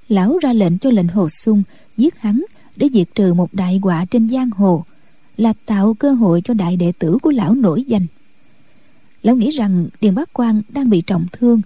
[0.09, 1.63] Lão ra lệnh cho lệnh hồ sung
[1.97, 2.45] giết hắn
[2.77, 4.85] để diệt trừ một đại họa trên giang hồ,
[5.37, 8.07] là tạo cơ hội cho đại đệ tử của lão nổi danh.
[9.23, 11.61] Lão nghĩ rằng điền bác quan đang bị trọng thương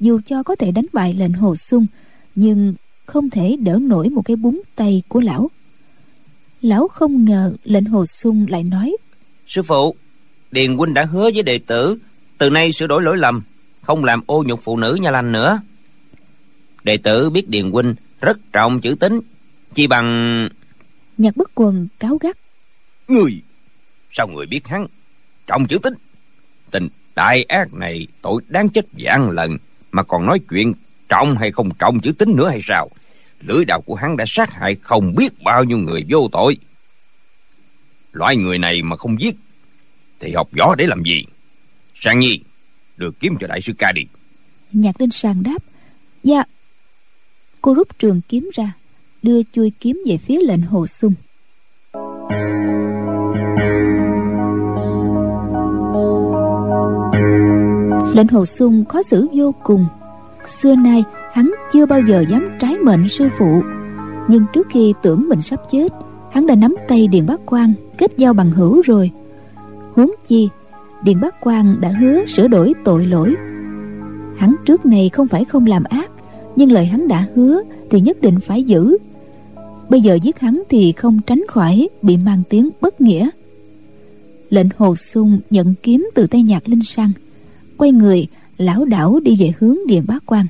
[0.00, 1.86] dù cho có thể đánh bại lệnh hồ sung
[2.34, 2.74] nhưng
[3.06, 5.50] không thể đỡ nổi một cái búng tay của lão.
[6.62, 8.96] Lão không ngờ lệnh hồ sung lại nói
[9.46, 9.96] sư phụ
[10.50, 11.98] điền huynh đã hứa với đệ tử
[12.38, 13.42] từ nay sửa đổi lỗi lầm
[13.82, 15.60] không làm ô nhục phụ nữ nhà lành nữa.
[16.84, 19.20] Đệ tử biết điền huynh rất trọng chữ tính
[19.74, 20.48] chi bằng
[21.18, 22.36] nhạc bất quần cáo gắt
[23.08, 23.42] người
[24.10, 24.86] sao người biết hắn
[25.46, 25.94] trọng chữ tính
[26.70, 29.56] tình đại ác này tội đáng chết vạn lần
[29.92, 30.72] mà còn nói chuyện
[31.08, 32.90] trọng hay không trọng chữ tính nữa hay sao?
[33.40, 36.56] Lưỡi đạo của hắn đã sát hại không biết bao nhiêu người vô tội.
[38.12, 39.34] Loại người này mà không giết,
[40.20, 41.24] thì học võ để làm gì?
[41.94, 42.40] Sang nhi
[42.96, 44.02] được kiếm cho đại sư ca đi.
[44.72, 45.62] Nhạc linh sàng đáp
[46.24, 46.44] dạ.
[47.60, 48.72] Cô rút trường kiếm ra,
[49.22, 51.14] đưa chui kiếm về phía lệnh hồ sung.
[58.18, 59.84] Lệnh hồ sung khó xử vô cùng.
[60.48, 63.62] Xưa nay, hắn chưa bao giờ dám trái mệnh sư phụ.
[64.28, 65.92] Nhưng trước khi tưởng mình sắp chết,
[66.32, 69.10] hắn đã nắm tay điền bác quan kết giao bằng hữu rồi.
[69.94, 70.48] Huống chi
[71.02, 73.34] điền bác quan đã hứa sửa đổi tội lỗi.
[74.36, 76.10] Hắn trước này không phải không làm ác,
[76.56, 78.96] nhưng lời hắn đã hứa thì nhất định phải giữ.
[79.88, 83.28] Bây giờ giết hắn thì không tránh khỏi bị mang tiếng bất nghĩa.
[84.50, 87.12] Lệnh hồ sung nhận kiếm từ tay nhạc linh sang
[87.78, 88.26] quay người,
[88.58, 90.46] lão đảo đi về hướng điện bá quan.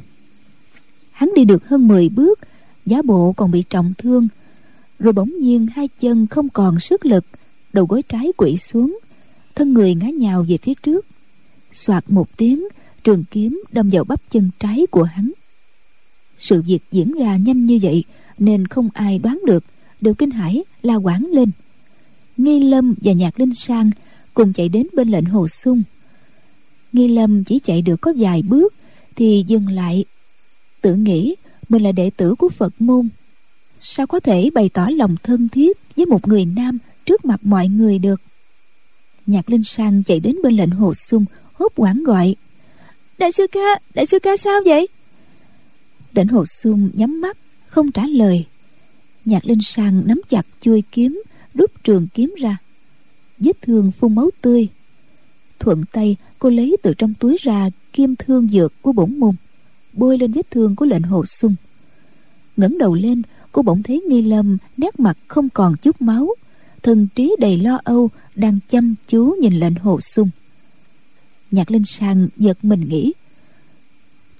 [1.11, 2.39] Hắn đi được hơn 10 bước
[2.87, 4.29] giá bộ còn bị trọng thương.
[4.99, 7.25] Rồi bỗng nhiên hai chân không còn sức lực,
[7.73, 8.99] đầu gối trái quỵ xuống,
[9.55, 11.07] thân người ngã nhào về phía trước.
[11.73, 12.69] Soạt một tiếng,
[13.05, 15.33] trường kiếm đâm vào bắp chân trái của hắn.
[16.39, 18.05] Sự việc diễn ra nhanh như vậy
[18.39, 19.65] nên không ai đoán được,
[20.01, 21.51] đều kinh hãi la quảng lên.
[22.37, 23.91] Nghi lâm và nhạc linh sang
[24.35, 25.83] cùng chạy đến bên lệnh hồ sung
[26.93, 28.75] nghi lâm chỉ chạy được có vài bước,
[29.17, 30.05] thì dừng lại.
[30.81, 31.35] Tự nghĩ
[31.69, 33.09] mình là đệ tử của phật môn,
[33.83, 37.69] sao có thể bày tỏ lòng thân thiết với một người nam trước mặt mọi
[37.69, 38.21] người được?
[39.27, 42.37] Nhạc linh sang chạy đến bên lệnh hồ sung, hốt quảng gọi,
[43.19, 44.89] đại sư ca, đại sư ca sao vậy?
[46.15, 48.47] Lệnh hồ sung nhắm mắt, không trả lời.
[49.25, 51.23] Nhạc linh sang nắm chặt chuôi kiếm,
[51.55, 52.57] rút trường kiếm ra,
[53.39, 54.69] vết thương phun máu tươi.
[55.59, 59.35] Thuận tay cô lấy từ trong túi ra kim thương dược của bổn môn,
[59.93, 61.55] bôi lên vết thương của lệnh hồ sung.
[62.57, 63.23] Ngẩng đầu lên,
[63.53, 66.35] cô bỗng thấy nghi lâm nét mặt không còn chút máu
[66.83, 70.31] thần trí đầy lo âu, đang chăm chú nhìn lệnh hồ sung.
[71.51, 73.13] Nhạc linh sang giật mình nghĩ,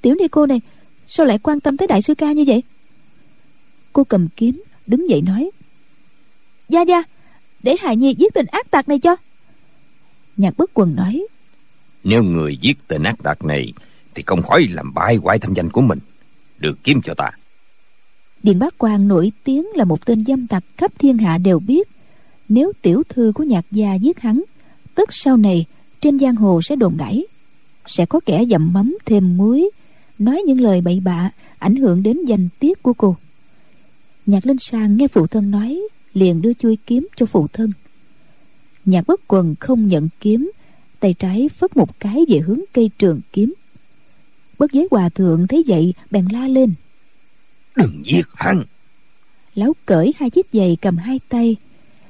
[0.03, 0.61] tiểu ni cô này,
[1.09, 2.63] sao lại quan tâm tới đại sư ca như vậy?
[3.93, 5.51] Cô cầm kiếm, đứng dậy nói,
[6.69, 7.03] gia gia,
[7.63, 9.17] để hài nhi giết tên ác tặc này cho.
[10.37, 11.27] Nhạc bất quần nói
[12.05, 13.73] nếu người giết tên ác tặc này,
[14.15, 15.99] thì không khỏi làm bại hoại thanh danh của mình.
[16.59, 17.31] Được kiếm cho ta.
[18.43, 21.89] Điện bác quan nổi tiếng là một tên dâm tặc khắp thiên hạ đều biết.
[22.49, 24.43] Nếu tiểu thư của nhạc gia giết hắn
[24.95, 25.65] tất sau này,
[26.01, 27.27] trên giang hồ sẽ đồn đẩy
[27.87, 29.71] sẽ có kẻ dầm mắm thêm muối.
[30.19, 33.17] Nói những lời bậy bạ, ảnh hưởng đến danh tiết của cô.
[34.27, 35.83] Nhạc linh sang nghe phụ thân nói,
[36.15, 37.73] liền đưa chui kiếm cho phụ thân.
[38.85, 40.51] Nhạc bất quần không nhận kiếm
[41.01, 43.55] tay trái phất một cái về hướng cây trường kiếm.
[44.59, 46.75] Bất giới hòa thượng thấy vậy bèn la lên.
[47.77, 48.65] Đừng giết hắn.
[49.55, 51.57] Lão cởi hai chiếc giày cầm hai tay.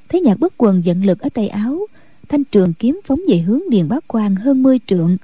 [0.09, 1.87] Thấy nhạc bất quần giận lực ở tay áo
[2.29, 5.16] thanh trường kiếm phóng về hướng điền bá quan hơn mươi trượng.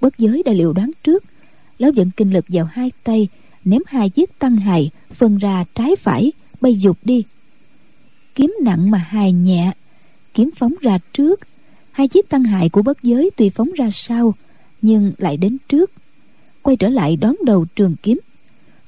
[0.00, 1.24] Bất giới đã liệu đoán trước
[1.78, 3.28] lão dẫn kinh lực vào hai tay
[3.64, 7.24] ném hai chiếc tăng hài phân ra trái phải bay dục đi.
[8.34, 9.72] Kiếm nặng mà hài nhẹ
[10.34, 11.40] kiếm phóng ra trước
[11.96, 14.34] hai chiếc tăng hại của bất giới tuy phóng ra sau,
[14.82, 15.90] nhưng lại đến trước.
[16.62, 18.18] Quay trở lại đón đầu trường kiếm.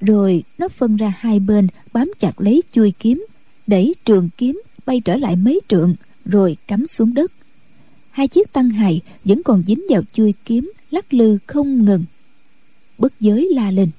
[0.00, 3.26] Rồi nó phân ra hai bên, bám chặt lấy chuôi kiếm,
[3.66, 5.94] đẩy trường kiếm bay trở lại mấy trượng,
[6.24, 7.32] rồi cắm xuống đất.
[8.10, 12.04] Hai chiếc tăng hài vẫn còn dính vào chuôi kiếm, lắc lư không ngừng.
[12.98, 13.90] Bất giới la lên.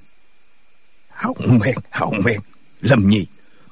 [1.09, 2.39] Hỏng men hỏng men
[2.81, 3.25] lâm nhi,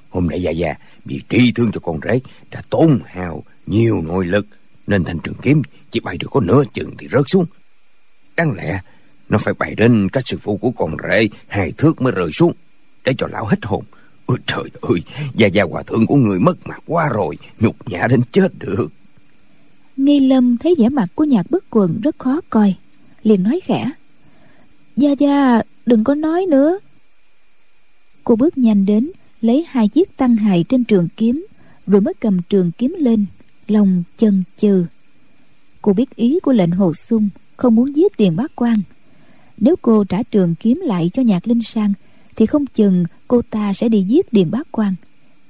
[0.09, 2.19] hôm nay già già bị tri thương cho con rể,
[2.51, 4.47] đã tốn hào nhiều nội lực.
[4.87, 7.45] Nên thanh trường kiếm chỉ bay được có nửa chừng thì rớt xuống.
[8.35, 8.81] Đáng lẽ
[9.29, 12.53] nó phải bay đến các sư phụ của con rể hai thước mới rơi xuống.
[13.03, 13.83] Để cho lão hết hồn.
[14.25, 15.03] Ôi trời ơi,
[15.35, 18.87] gia gia hòa thượng của người mất mặt quá rồi, nhục nhã đến chết được.
[19.97, 22.75] Nghi Lâm thấy vẻ mặt của nhạc bức quần rất khó coi,
[23.23, 23.91] liền nói khẽ.
[24.97, 26.79] Gia Gia, đừng có nói nữa.
[28.23, 31.45] Cô bước nhanh đến, lấy hai chiếc tăng hài trên trường kiếm,
[31.87, 33.25] rồi mới cầm trường kiếm lên,
[33.71, 34.85] lòng chân chừ.
[35.81, 38.81] Cô biết ý của lệnh hồ sung, không muốn giết Điền Bác Quan.
[39.57, 41.93] Nếu cô trả trường kiếm lại cho nhạc linh sang,
[42.35, 44.95] thì không chừng cô ta sẽ đi giết Điền Bác Quan.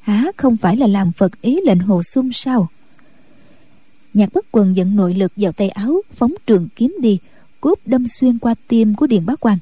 [0.01, 2.67] Há không phải là làm phật ý lệnh hồ sung sao?
[4.13, 7.19] Nhạc bất quần dẫn nội lực vào tay áo, phóng trường kiếm đi,
[7.61, 9.57] cốt đâm xuyên qua tim của Điền Bác Quan.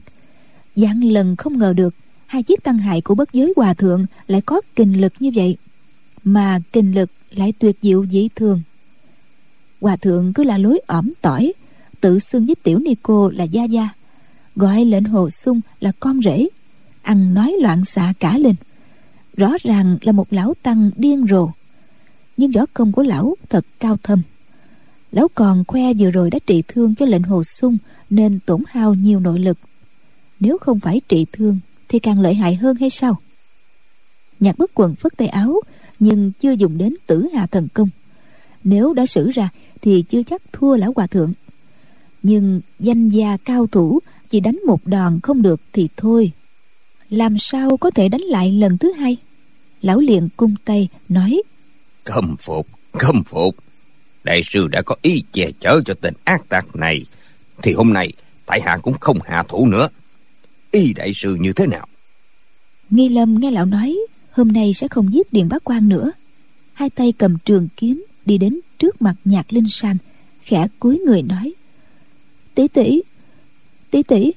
[0.76, 4.42] Dạng lần không ngờ được hai chiếc tăng hại của bất giới hòa thượng lại
[4.42, 5.58] có kinh lực như vậy
[6.24, 8.62] mà kinh lực lại tuyệt diệu dị thường
[9.86, 11.54] hòa thượng cứ là lối ỏm tỏi,
[12.02, 13.90] tự xưng với tiểu ni cô là gia gia,
[14.56, 16.48] gọi lệnh hồ sung là con rể,
[17.02, 18.56] ăn nói loạn xạ cả lên.
[19.38, 21.50] Rõ ràng là một lão tăng điên rồ,
[22.38, 24.22] nhưng võ công của lão thật cao thâm.
[25.12, 27.78] Lão còn khoe vừa rồi đã trị thương cho lệnh hồ sung
[28.10, 29.58] nên tổn hao nhiều nội lực.
[30.40, 33.18] Nếu không phải trị thương thì càng lợi hại hơn hay sao?
[34.40, 35.62] Nhạc bất quần phất tay áo
[36.00, 37.90] nhưng chưa dùng đến tử hạ thần công.
[38.64, 39.50] Nếu đã xử ra
[39.82, 41.34] thì chưa chắc thua lão hòa thượng.
[42.24, 46.32] Nhưng danh gia cao thủ chỉ đánh một đòn không được thì thôi.
[47.10, 49.18] Làm sao có thể đánh lại lần thứ hai?
[49.82, 51.42] Lão liền cung tay nói
[52.04, 53.56] khâm phục khâm phục.
[54.24, 57.06] Đại sư đã có ý che chở cho tên ác tặc này.
[57.64, 58.14] Thì hôm nay
[58.46, 59.88] tại hạ cũng không hạ thủ nữa.
[60.72, 61.88] Y đại sư như thế nào?
[62.90, 63.98] Nghi lâm nghe lão nói
[64.36, 66.12] hôm nay sẽ không giết điện bác quan nữa.
[66.74, 69.98] Hai tay cầm trường kiếm đi đến trước mặt nhạc linh san,
[70.42, 71.54] khẽ cúi người nói,
[72.56, 73.02] tỷ tỷ
[73.92, 74.32] tỷ tỷ.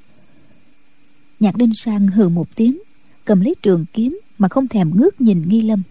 [1.40, 2.78] Nhạc linh san hừ một tiếng,
[3.24, 5.82] cầm lấy trường kiếm mà không thèm ngước nhìn nghi lâm.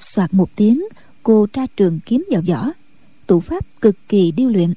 [0.00, 0.84] Soạt một tiếng,
[1.22, 2.72] cô tra trường kiếm vào vỏ,
[3.26, 4.74] tụ pháp cực kỳ điêu luyện.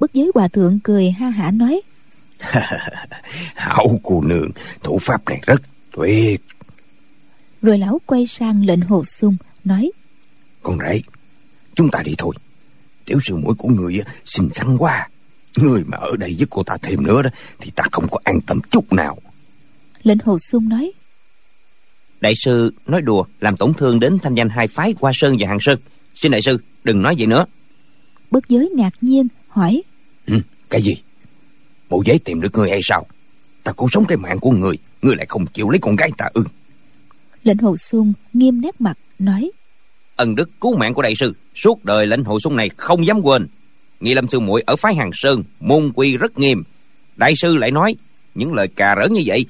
[0.00, 1.80] Bất giới hòa thượng cười ha hả nói,
[3.54, 4.50] hảo cô nương
[4.82, 6.40] thủ pháp này rất tuyệt
[7.62, 9.90] rồi lão quay sang lệnh hồ sung nói
[10.62, 11.00] con rể
[11.74, 12.34] chúng ta đi thôi.
[13.04, 15.08] Tiểu sư muội của người xinh xắn quá.
[15.56, 18.40] Người mà ở đây với cô ta thêm nữa đó thì ta không có an
[18.40, 19.18] tâm chút nào.
[20.02, 20.92] Lệnh hồ sung nói
[22.20, 25.48] đại sư nói đùa làm tổn thương đến thanh danh hai phái qua sơn và
[25.48, 25.78] hàng sơn.
[26.14, 27.44] Xin đại sư đừng nói vậy nữa.
[28.30, 29.82] Bất giới ngạc nhiên hỏi
[30.26, 30.34] ừ,
[30.70, 30.96] cái gì?
[31.88, 33.06] Bộ giấy tìm được người hay sao?
[33.64, 36.28] Ta cứu sống cái mạng của người người lại không chịu lấy con gái ta
[36.34, 36.44] ư
[37.48, 39.50] lệnh hồ xuân nghiêm nét mặt nói
[40.16, 43.20] ân đức cứu mạng của đại sư suốt đời lệnh hồ xuân này không dám
[43.22, 43.46] quên.
[44.00, 46.62] Nghi lâm sư muội ở phái hàng sơn môn quy rất nghiêm.
[47.16, 47.96] Đại sư lại nói
[48.34, 49.46] những lời cà rỡ như vậy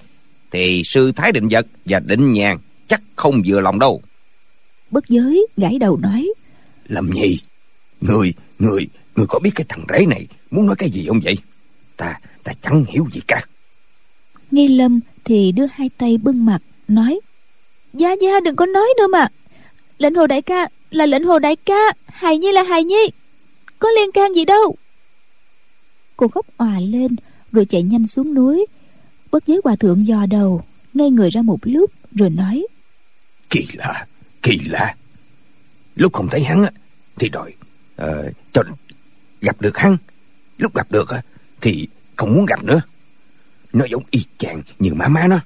[0.50, 2.58] thì sư thái định vật và định nhàn
[2.88, 4.02] chắc không vừa lòng đâu.
[4.90, 6.28] Bất giới gãi đầu nói
[6.88, 7.38] lâm nhi
[8.00, 11.34] người người người có biết cái thằng rể này muốn nói cái gì không vậy?
[11.96, 13.44] Ta ta chẳng hiểu gì cả.
[14.50, 17.20] Nghi lâm thì đưa hai tay bưng mặt nói
[17.94, 19.28] gia gia đừng có nói nữa mà.
[19.98, 23.10] Lệnh hồ đại ca là lệnh hồ đại ca hài nhi là hài nhi.
[23.78, 24.76] Có liên can gì đâu.
[26.16, 27.16] Cô khóc òa lên
[27.52, 28.66] rồi chạy nhanh xuống núi.
[29.30, 30.62] Bất giới hòa thượng dò đầu
[30.94, 32.66] ngay người ra một lúc rồi nói.
[33.50, 34.06] Kỳ lạ
[34.42, 34.94] kỳ lạ.
[35.96, 36.64] Lúc không thấy hắn
[37.18, 37.52] thì đòi
[38.02, 38.06] uh,
[38.52, 38.62] cho
[39.40, 39.96] gặp được hắn.
[40.58, 41.08] Lúc gặp được
[41.60, 42.80] thì không muốn gặp nữa.
[43.72, 45.38] Nó giống y chang như má má nó.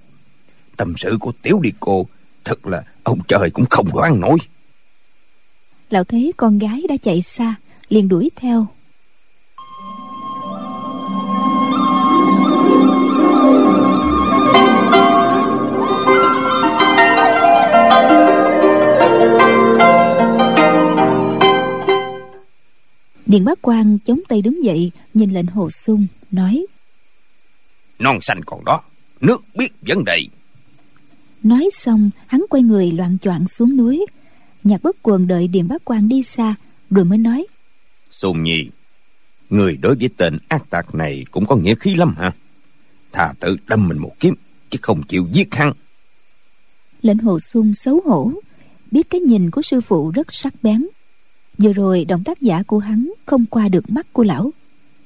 [0.77, 2.07] Tâm sự của tiểu đi cô
[2.45, 4.39] thật là ông trời cũng không đoán nổi.
[5.91, 7.55] Lão thấy con gái đã chạy xa
[7.89, 8.67] liền đuổi theo.
[23.27, 26.67] Điện bác quan chống tay đứng dậy Nhìn lệnh hồ sung Nói
[27.99, 28.81] Non xanh còn đó
[29.21, 30.27] Nước biết vấn đề
[31.43, 34.07] Nói xong hắn quay người loạn choạng xuống núi.
[34.65, 36.55] Nhạc bất quần đợi Điện bác quan đi xa
[36.91, 37.47] Rồi mới nói.
[38.11, 38.71] Sùng nhi
[39.51, 42.33] Người đối với tên ác tạc này Cũng có nghĩa khí lắm hả?
[43.13, 44.35] Thà tự đâm mình một kiếm
[44.71, 45.73] Chứ không chịu giết hắn.
[47.03, 48.33] Lệnh hồ sung xấu hổ.
[48.91, 50.87] Biết cái nhìn của sư phụ rất sắc bén.
[51.59, 54.51] Vừa rồi động tác giả của hắn không qua được mắt của lão.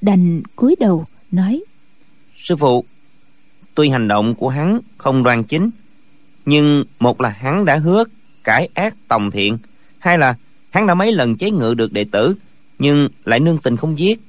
[0.01, 1.63] Đành cúi đầu nói.
[2.37, 2.85] Sư phụ
[3.75, 5.69] tuy hành động của hắn không đoan chính
[6.47, 8.03] nhưng một là hắn đã hứa
[8.43, 9.57] cải ác tòng thiện
[9.99, 10.35] hai là
[10.69, 12.35] hắn đã mấy lần chế ngự được đệ tử
[12.79, 14.19] nhưng lại nương tình không giết.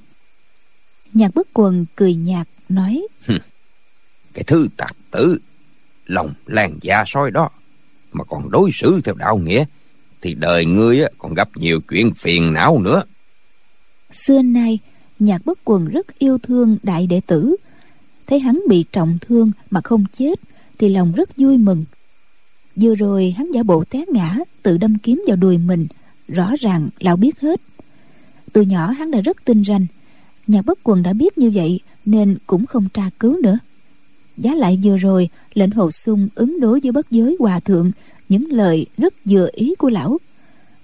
[1.13, 3.07] Nhạc bất quần cười nhạt nói
[4.35, 5.39] cái thứ tặc tử
[6.07, 7.51] lòng làng da soi đó
[8.13, 9.65] mà còn đối xử theo đạo nghĩa
[10.21, 13.03] thì đời ngươi còn gặp nhiều chuyện phiền não nữa.
[14.13, 14.79] Xưa nay
[15.19, 17.57] nhạc bất quần rất yêu thương đại đệ tử.
[18.27, 20.41] Thấy hắn bị trọng thương mà không chết
[20.79, 21.85] thì lòng rất vui mừng
[22.81, 25.87] vừa rồi hắn giả bộ té ngã tự đâm kiếm vào đùi mình.
[26.29, 27.61] Rõ ràng lão biết hết.
[28.53, 29.87] Từ nhỏ hắn đã rất tin ranh.
[30.47, 33.59] Nhạc bất quần đã biết như vậy nên cũng không tra cứu nữa.
[34.37, 37.93] Giá lại vừa rồi lệnh hồ sung ứng đối với bất giới hòa thượng
[38.29, 40.19] những lời rất vừa ý của lão.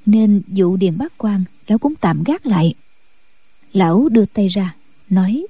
[0.07, 2.75] Nên vụ điền bác quan lão cũng tạm gác lại.
[3.73, 4.75] Lão đưa tay ra
[5.11, 5.47] nói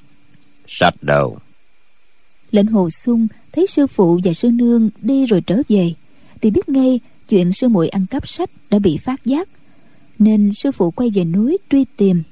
[0.66, 1.38] sạch đầu.
[2.50, 5.94] Lệnh hồ sung thấy sư phụ và sư nương đi rồi trở về
[6.44, 9.48] thì biết ngay chuyện sư muội ăn cắp sách đã bị phát giác,
[10.18, 12.22] nên sư phụ quay về núi truy tìm.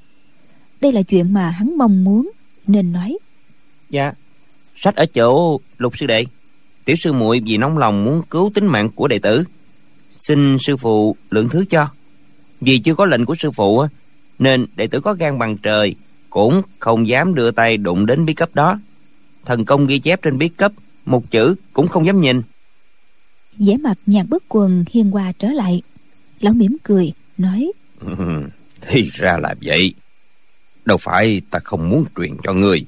[0.81, 2.31] Đây là chuyện mà hắn mong muốn,
[2.67, 3.17] nên nói.
[3.89, 4.13] Dạ
[4.75, 6.25] sách ở chỗ lục sư đệ.
[6.85, 9.43] Tiểu sư muội vì nóng lòng muốn cứu tính mạng của đệ tử,
[10.27, 11.87] xin sư phụ lượng thứ cho.
[12.61, 13.85] Vì chưa có lệnh của sư phụ
[14.39, 15.95] nên đệ tử có gan bằng trời
[16.29, 18.79] cũng không dám đưa tay đụng đến bí cấp đó.
[19.45, 20.71] Thần công ghi chép trên bí cấp,
[21.05, 22.41] một chữ cũng không dám nhìn
[23.57, 25.81] vẻ mặt nhạc bất quần hiền hòa trở lại.
[26.39, 27.71] Lão mỉm cười nói
[28.81, 29.93] thì ra là vậy.
[30.85, 32.85] Đâu phải ta không muốn truyền cho người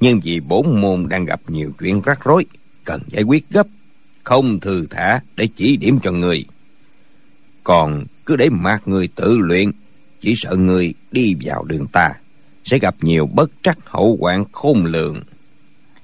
[0.00, 2.46] nhưng vì bốn môn đang gặp nhiều chuyện rắc rối
[2.84, 3.66] cần giải quyết gấp
[4.24, 6.44] không thư thả để chỉ điểm cho người
[7.64, 9.70] còn cứ để mặc người tự luyện
[10.20, 12.12] chỉ sợ người đi vào đường ta
[12.64, 15.22] sẽ gặp nhiều bất trắc hậu hoạn khôn lường.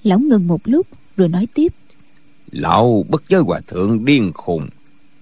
[0.03, 1.73] Lão ngừng một lúc rồi nói tiếp
[2.51, 4.69] lão bất giới hòa thượng điên khùng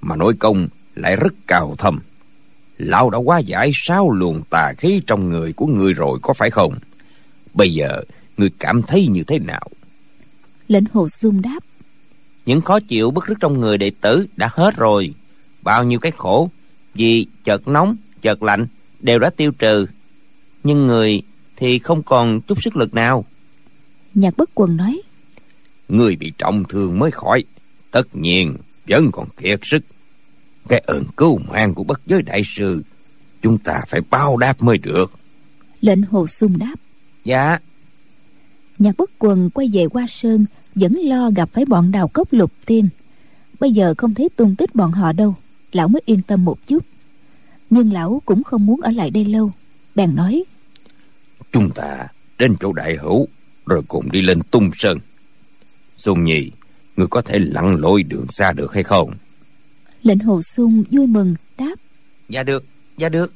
[0.01, 2.01] mà nội công lại rất cao thâm.
[2.79, 6.51] Lão đã quá giải sáu luồng tà khí trong người của người rồi có phải
[6.51, 6.75] không?
[7.55, 8.01] Bây giờ
[8.37, 9.69] người cảm thấy như thế nào?
[10.69, 11.61] Lệnh hồ dung đáp.
[12.47, 15.15] Những khó chịu bức rứt trong người đệ tử đã hết rồi.
[15.63, 16.51] Bao nhiêu cái khổ
[16.95, 18.67] vì chợt nóng chợt lạnh
[19.01, 19.87] đều đã tiêu trừ.
[20.65, 21.23] Nhưng người
[21.57, 23.25] thì không còn chút sức lực nào.
[24.15, 25.03] Nhạc bất quần nói
[25.89, 27.45] người bị trọng thương mới khỏi.
[27.91, 28.57] Tất nhiên
[28.89, 29.83] vẫn còn kiệt sức.
[30.69, 32.83] Cái ơn cứu mạng của bất giới đại sư
[33.43, 35.13] chúng ta phải bao đáp mới được.
[35.81, 36.75] Lệnh hồ sung đáp.
[37.25, 37.59] Dạ.
[38.79, 40.45] Nhạc bất quần quay về hoa sơn
[40.75, 42.89] vẫn lo gặp phải bọn đào cốc lục tiên.
[43.61, 45.35] Bây giờ không thấy tung tích bọn họ đâu
[45.73, 46.85] lão mới yên tâm một chút.
[47.71, 49.51] Nhưng lão cũng không muốn ở lại đây lâu.
[49.95, 50.45] Bèn nói
[51.53, 52.07] chúng ta
[52.39, 53.29] đến chỗ đại hữu
[53.67, 54.99] rồi cùng đi lên tung sơn
[55.99, 56.51] dung nhi
[56.97, 59.11] người có thể lặn lội đường xa được hay không?
[60.03, 61.75] Lệnh hồ sung vui mừng đáp.
[62.29, 62.65] Dạ được
[62.97, 63.33] dạ được.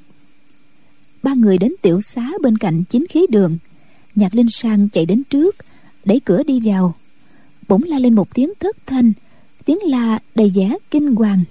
[1.23, 3.59] Ba người đến tiểu xá bên cạnh chính khí đường.
[4.15, 5.57] Nhạc linh sang chạy đến trước
[6.05, 6.95] đẩy cửa đi vào.
[7.69, 9.13] Bỗng la lên một tiếng thất thanh
[9.65, 11.45] tiếng la đầy vẻ kinh hoàng.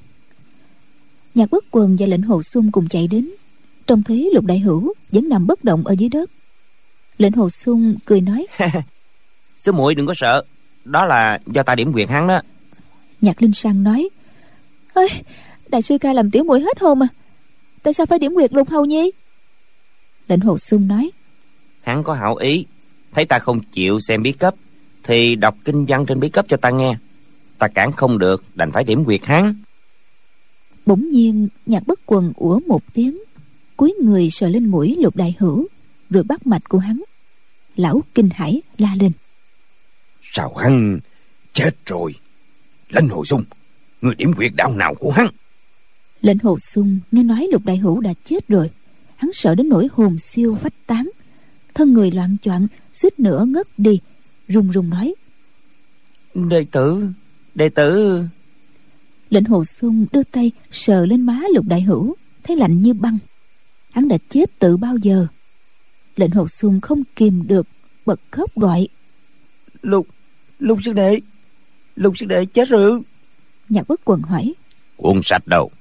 [1.36, 3.30] Nhạc bất quần và lệnh hồ sung cùng chạy đến.
[3.88, 6.32] Trông thấy lục đại hữu vẫn nằm bất động ở dưới đất.
[7.17, 8.48] Lệnh hồ sung cười nói
[9.58, 10.43] sư muội đừng có sợ
[10.86, 12.42] đó là do ta điểm quyệt hắn đó.
[13.22, 14.10] Nhạc linh sang nói
[14.94, 15.10] ơi
[15.68, 17.08] đại sư ca làm tiểu muội hết hồn à
[17.84, 19.12] tại sao phải điểm quyệt lục hầu nhi
[20.28, 21.12] lệnh hồ sung nói
[21.89, 22.65] hắn có hảo ý.
[23.12, 24.56] Thấy ta không chịu xem bí cấp
[25.04, 26.96] thì đọc kinh văn trên bí cấp cho ta nghe.
[27.58, 29.56] Ta cản không được đành phải điểm quyệt hắn.
[30.86, 33.18] Bỗng nhiên nhạc bất quần ủa một tiếng.
[33.78, 35.68] Cúi người sờ lên mũi lục đại hữu
[36.10, 37.02] rồi bắt mạch của hắn.
[37.76, 39.12] Lão kinh hãi la lên
[40.32, 41.00] sao hắn
[41.54, 42.15] chết rồi?
[42.90, 43.44] Lên hồi sung
[44.02, 45.27] người điểm quyệt đạo nào của hắn?
[46.21, 48.71] Lệnh hồ sung nghe nói lục đại hữu đã chết rồi.
[49.15, 51.10] Hắn sợ đến nỗi hồn siêu phách tán.
[51.73, 54.00] Thân người loạn choạng suýt nữa ngất đi
[54.48, 55.13] run run nói.
[56.36, 57.08] Đệ tử
[57.56, 58.21] đệ tử.
[59.30, 63.17] Lệnh hồ sung đưa tay sờ lên má lục đại hữu thấy lạnh như băng.
[63.92, 65.27] Hắn đã chết từ bao giờ?
[66.15, 67.67] Lệnh hồ sung không kìm được
[68.06, 68.88] bật khóc gọi.
[69.82, 70.08] Lục
[70.60, 71.20] lục sư đệ
[71.96, 73.02] lục sư đệ chết rồi.
[73.70, 74.54] Nhạc bất quần hỏi.
[74.98, 75.72] Cuốn sạch đâu?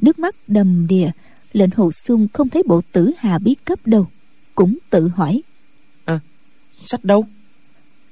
[0.00, 1.10] Nước mắt đầm đìa
[1.52, 4.06] lệnh hồ sung không thấy bộ tử hà bí cấp đâu
[4.54, 5.42] cũng tự hỏi.
[6.04, 6.20] À,
[6.86, 7.26] sách đâu?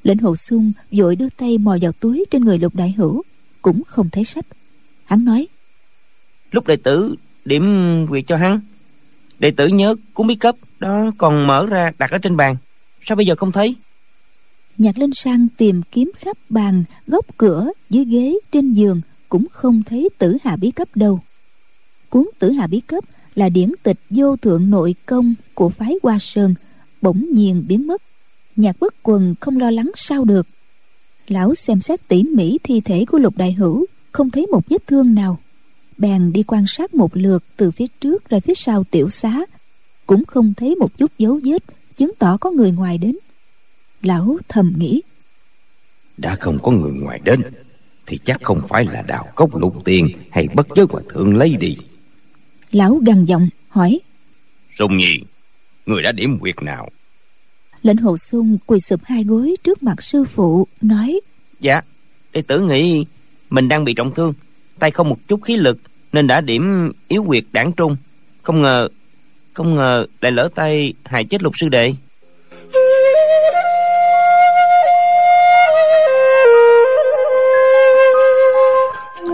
[0.03, 3.23] Lệnh hồ sung vội đưa tay mò vào túi trên người lục đại hữu
[3.63, 4.47] cũng không thấy sách
[5.05, 5.47] hắn nói
[6.51, 7.15] lúc đệ tử
[7.45, 7.65] điểm
[8.09, 8.61] quyệt cho hắn
[9.39, 12.57] đệ tử nhớ cuốn bí cấp đó còn mở ra đặt ở trên bàn.
[13.03, 13.77] Sao bây giờ không thấy
[14.79, 19.83] nhạc linh sang tìm kiếm khắp bàn, góc cửa, dưới ghế, trên giường, cũng không
[19.87, 21.21] thấy tử hà bí cấp đâu.
[22.09, 23.05] Cuốn tử hà bí cấp
[23.35, 26.55] là điển tịch vô thượng nội công của phái hoa sơn,
[27.03, 28.03] bỗng nhiên biến mất.
[28.57, 30.47] Nhạc bất quần không lo lắng sao được.
[31.27, 34.87] Lão xem xét tỉ mỉ thi thể của lục đại hữu, không thấy một vết
[34.87, 35.39] thương nào.
[35.99, 39.45] Bèn đi quan sát một lượt từ phía trước ra phía sau tiểu xá,
[40.07, 41.63] cũng không thấy một chút dấu vết,
[41.97, 43.17] chứng tỏ có người ngoài đến
[44.03, 45.03] lão thầm nghĩ.
[46.17, 47.43] Đã không có người ngoài đến
[48.07, 51.57] thì chắc không phải là đào cốc lục tiền hay bất giới hòa thượng lấy
[51.57, 51.77] đi.
[52.71, 54.01] Lão gằn giọng hỏi.
[54.79, 55.19] Sùng nhi
[55.87, 56.89] người đã điểm quyệt nào?
[57.83, 61.21] Lệnh hồ sung quỳ sụp hai gối trước mặt sư phụ nói.
[61.61, 61.81] Dạ
[62.33, 63.05] đệ tử nghĩ
[63.51, 64.35] mình đang bị trọng thương
[64.79, 65.79] tay không một chút khí lực
[66.13, 67.97] nên đã điểm yếu quyệt đảng trung.
[68.43, 68.89] Không ngờ
[69.53, 71.95] không ngờ lại lỡ tay hại chết lục sư đệ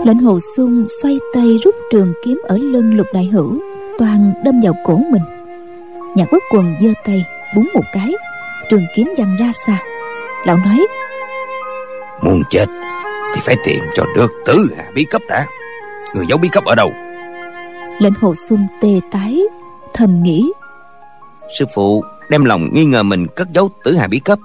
[0.05, 3.59] lệnh hồ sung xoay tay rút trường kiếm ở lưng lục đại hữu
[3.97, 5.21] toàn đâm vào cổ mình.
[6.15, 7.25] Nhạc bất quần giơ tay
[7.55, 8.13] búng một cái
[8.69, 9.83] trường kiếm văng ra xa.
[10.45, 10.87] Lão nói
[12.21, 12.65] muốn chết
[13.35, 15.47] thì phải tìm cho được tứ hạ bí cấp đã.
[16.15, 16.93] Người giấu bí cấp ở đâu?
[17.99, 19.41] Lệnh hồ sung tê tái
[19.93, 20.51] thầm nghĩ.
[21.59, 24.39] Sư phụ đem lòng nghi ngờ mình cất giấu tử hà bí cấp.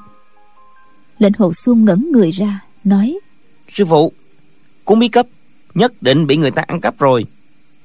[1.18, 3.18] Lệnh hồ xuân ngẩn người ra nói
[3.68, 4.12] sư phụ
[4.84, 5.26] cuốn bí cấp
[5.74, 7.24] nhất định bị người ta ăn cắp rồi.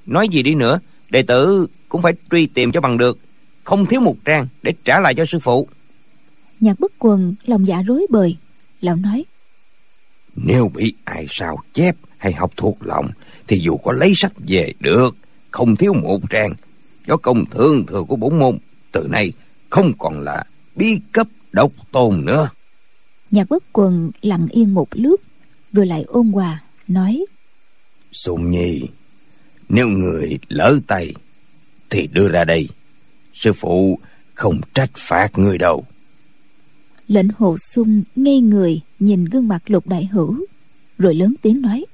[0.06, 0.80] Nói gì đi nữa
[1.10, 3.20] đệ tử cũng phải truy tìm cho bằng được.
[3.64, 5.68] Không thiếu một trang để trả lại cho sư phụ.
[6.60, 8.38] Nhạc bất quần lòng dạ rối bời.
[8.82, 9.26] Lão nói
[10.36, 13.10] nếu bị ai sao chép hay học thuộc lòng
[13.48, 15.16] thì dù có lấy sách về được
[15.52, 16.54] không thiếu một trang.
[17.08, 18.58] Do công thương thừa của bổn môn
[18.92, 19.32] từ nay
[19.70, 20.44] không còn là
[20.76, 22.50] bí cấp độc tôn nữa.
[23.32, 25.22] Nhạc bất quần lặng yên một lúc
[25.74, 27.26] rồi lại ôn hòa nói
[28.16, 28.82] sùng nhi.
[29.70, 31.14] Nếu người lỡ tay
[31.90, 32.70] thì đưa ra đây.
[33.34, 34.00] Sư phụ
[34.34, 35.86] không trách phạt người đâu.
[37.08, 40.46] Lệnh hồ sung ngây người nhìn gương mặt lục đại hữu
[40.98, 41.86] rồi lớn tiếng nói.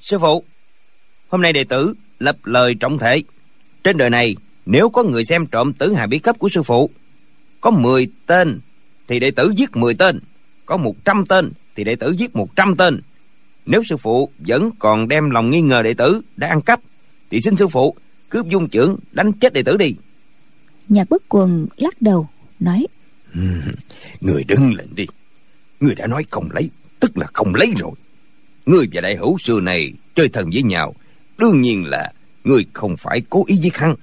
[0.00, 0.44] Sư phụ
[1.28, 3.22] hôm nay đệ tử lập lời trọng thể.
[3.84, 4.36] Trên đời này
[4.66, 6.90] nếu có người xem trộm tử hà bí cấp của sư phụ
[7.60, 8.60] có 10 tên
[9.08, 10.20] thì đệ tử giết 10 tên
[10.66, 13.00] có 100 tên thì đệ tử giết 100 tên
[13.66, 16.80] nếu sư phụ vẫn còn đem lòng nghi ngờ đệ tử đã ăn cắp
[17.30, 17.96] thì xin sư phụ
[18.28, 19.94] cướp dung trưởng đánh chết đệ tử đi.
[20.88, 22.28] Nhạc bất quần lắc đầu
[22.60, 22.86] nói
[24.20, 25.06] người đứng lên đi.
[25.80, 27.92] Người đã nói không lấy tức là không lấy rồi.
[28.66, 30.94] Người và đại hữu xưa này chơi thân với nhau
[31.38, 32.12] đương nhiên là
[32.44, 33.94] người không phải cố ý giết hắn.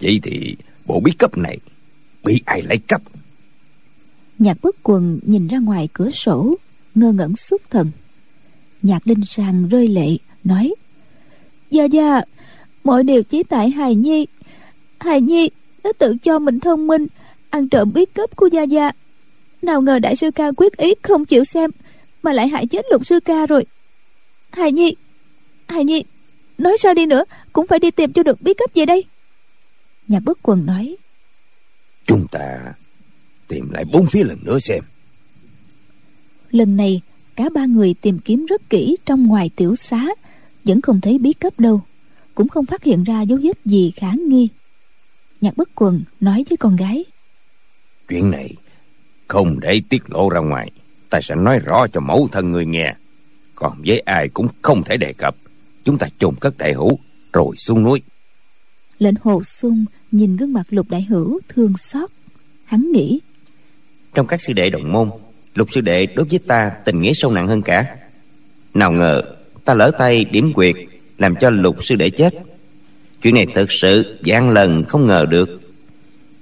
[0.00, 1.58] Vậy thì bộ bí cấp này
[2.24, 3.02] bị ai lấy cắp?
[4.38, 6.54] Nhạc bất quần nhìn ra ngoài cửa sổ
[6.94, 7.90] ngơ ngẩn xuất thần
[8.82, 10.74] nhạc linh sang rơi lệ nói
[11.70, 12.20] Dạ dạ
[12.84, 14.26] Mọi điều chỉ tại hài nhi.
[15.00, 15.50] Hài nhi
[15.84, 17.06] nó tự cho mình thông minh
[17.50, 18.92] Ăn trộm bí cấp của Gia Gia.
[19.62, 21.70] Nào ngờ đại sư ca quyết ý không chịu xem
[22.22, 23.64] Mà lại hại chết lục sư ca rồi.
[24.50, 24.94] Hài nhi
[25.68, 26.04] Hài nhi
[26.58, 29.04] Nói sao đi nữa Cũng phải đi tìm cho được bí cấp về đây?
[30.08, 30.96] Nhạc bất quần nói
[32.06, 32.74] Chúng ta
[33.48, 34.84] tìm lại bốn phía lần nữa xem.
[36.50, 37.00] Lần này
[37.36, 40.08] cả ba người tìm kiếm rất kỹ trong ngoài tiểu xá
[40.64, 41.82] vẫn không thấy bí cấp đâu
[42.34, 44.48] cũng không phát hiện ra dấu vết gì khả nghi.
[45.40, 47.04] Nhạc bất quần nói với con gái
[48.08, 48.54] chuyện này
[49.28, 50.70] không để tiết lộ ra ngoài
[51.10, 52.94] ta sẽ nói rõ cho mẫu thân người nghe.
[53.54, 55.36] Còn với ai cũng không thể đề cập.
[55.84, 56.98] Chúng ta chôn cất đại hữu
[57.32, 58.02] rồi xuống núi.
[58.98, 62.10] Lệnh hồ sung nhìn gương mặt lục đại hữu thương xót
[62.64, 63.20] hắn nghĩ
[64.14, 65.10] trong các sư đệ đồng môn
[65.54, 67.86] lục sư đệ đối với ta tình nghĩa sâu nặng hơn cả.
[68.74, 69.22] Nào ngờ,
[69.64, 70.74] ta lỡ tay điểm quyệt,
[71.18, 72.34] làm cho lục sư đệ chết.
[73.22, 75.60] Chuyện này thật sự gian lần không ngờ được.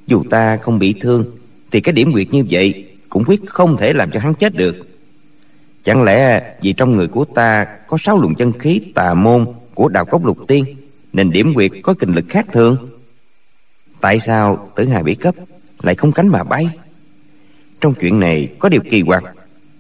[0.07, 1.25] Dù ta không bị thương,
[1.71, 4.77] thì cái điểm quyệt như vậy cũng quyết không thể làm cho hắn chết được.
[5.83, 9.89] Chẳng lẽ vì trong người của ta có sáu luồng chân khí tà môn của
[9.89, 10.65] đạo cốc lục tiên,
[11.13, 12.89] nên điểm quyệt có kinh lực khác thường?
[14.01, 15.35] Tại sao tử hài bị cấp
[15.83, 16.69] lại không cánh mà bay?
[17.81, 19.25] Trong chuyện này có điều kỳ quặc.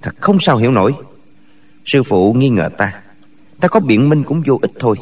[0.03, 0.92] Thật không sao hiểu nổi.
[1.84, 3.03] Sư phụ nghi ngờ ta.
[3.61, 4.96] Ta có biện minh cũng vô ích thôi.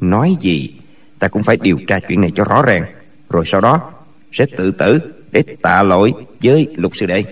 [0.00, 0.72] Nói gì,
[1.18, 2.84] ta cũng phải điều tra chuyện này cho rõ ràng.
[3.28, 3.90] Rồi sau đó,
[4.32, 4.98] sẽ tự tử
[5.32, 7.24] để tạ lỗi với lục sư đệ.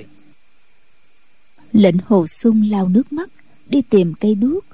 [1.72, 3.30] Lệnh hồ sung lau nước mắt,
[3.68, 4.64] đi tìm cây đuốc.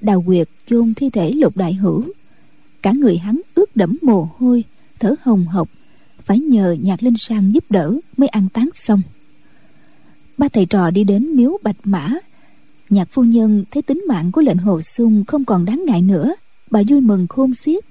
[0.00, 2.04] Đào quyệt chôn thi thể lục đại hữu.
[2.82, 4.64] Cả người hắn ướt đẫm mồ hôi,
[4.98, 5.68] thở hồng hộc.
[6.24, 9.02] Phải nhờ nhạc linh sang giúp đỡ mới ăn táng xong
[10.38, 12.10] ba thầy trò đi đến miếu bạch mã.
[12.90, 16.34] Nhạc phu nhân thấy tính mạng của lệnh hồ sung không còn đáng ngại nữa,
[16.70, 17.84] bà vui mừng khôn xiết.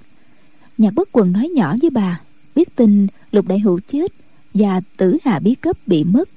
[0.78, 2.20] Nhạc bất quần nói nhỏ với bà,
[2.54, 4.12] biết tin lục đại hữu chết
[4.54, 6.28] và tử hạ bí cấp bị mất.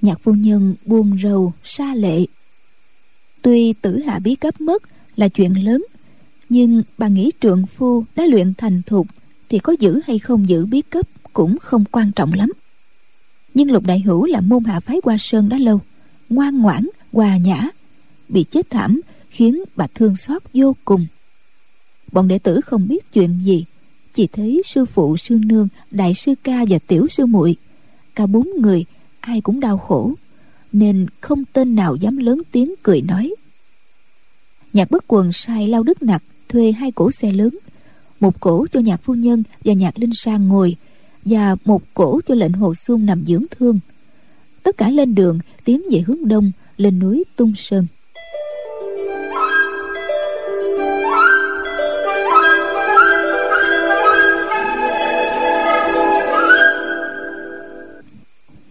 [0.00, 2.26] Nhạc phu nhân buồn rầu xa lệ.
[3.42, 4.82] Tuy tử hạ bí cấp mất
[5.16, 5.84] là chuyện lớn,
[6.48, 9.06] nhưng bà nghĩ trượng phu đã luyện thành thục
[9.48, 12.52] thì có giữ hay không giữ bí cấp cũng không quan trọng lắm
[13.54, 15.80] nhưng lục đại hữu là môn hạ phái hoa sơn đã lâu,
[16.28, 17.68] ngoan ngoãn, hòa nhã,
[18.28, 21.06] bị chết thảm khiến bà thương xót vô cùng.
[22.12, 23.64] Bọn đệ tử không biết chuyện gì,
[24.14, 27.56] chỉ thấy sư phụ, sư nương, đại sư ca và tiểu sư muội,
[28.14, 28.84] cả bốn người
[29.20, 30.12] ai cũng đau khổ,
[30.72, 33.34] nên không tên nào dám lớn tiếng cười nói.
[34.72, 37.50] Nhạc bất quần sai lao đức nặc thuê hai cổ xe lớn,
[38.20, 40.76] một cổ cho nhạc phu nhân và nhạc linh sang ngồi
[41.30, 43.78] và một cổ cho lệnh hồ xuân nằm dưỡng thương.
[44.62, 47.86] Tất cả lên đường, tiến về hướng đông, lên núi tung sơn.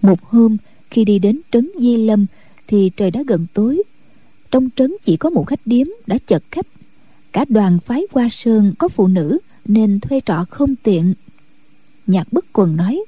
[0.02, 0.58] Một hôm,
[0.90, 2.26] khi đi đến trấn di lâm,
[2.68, 3.84] thì trời đã gần tối.
[4.52, 6.68] Trong trấn chỉ có một khách điếm đã chật khách.
[7.32, 11.14] Cả đoàn phái qua sơn có phụ nữ, nên thuê trọ không tiện
[12.08, 13.04] nhạc bất quần nói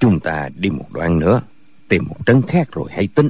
[0.00, 1.40] chúng ta đi một đoạn nữa
[1.88, 3.28] tìm một trấn khác rồi hãy tính.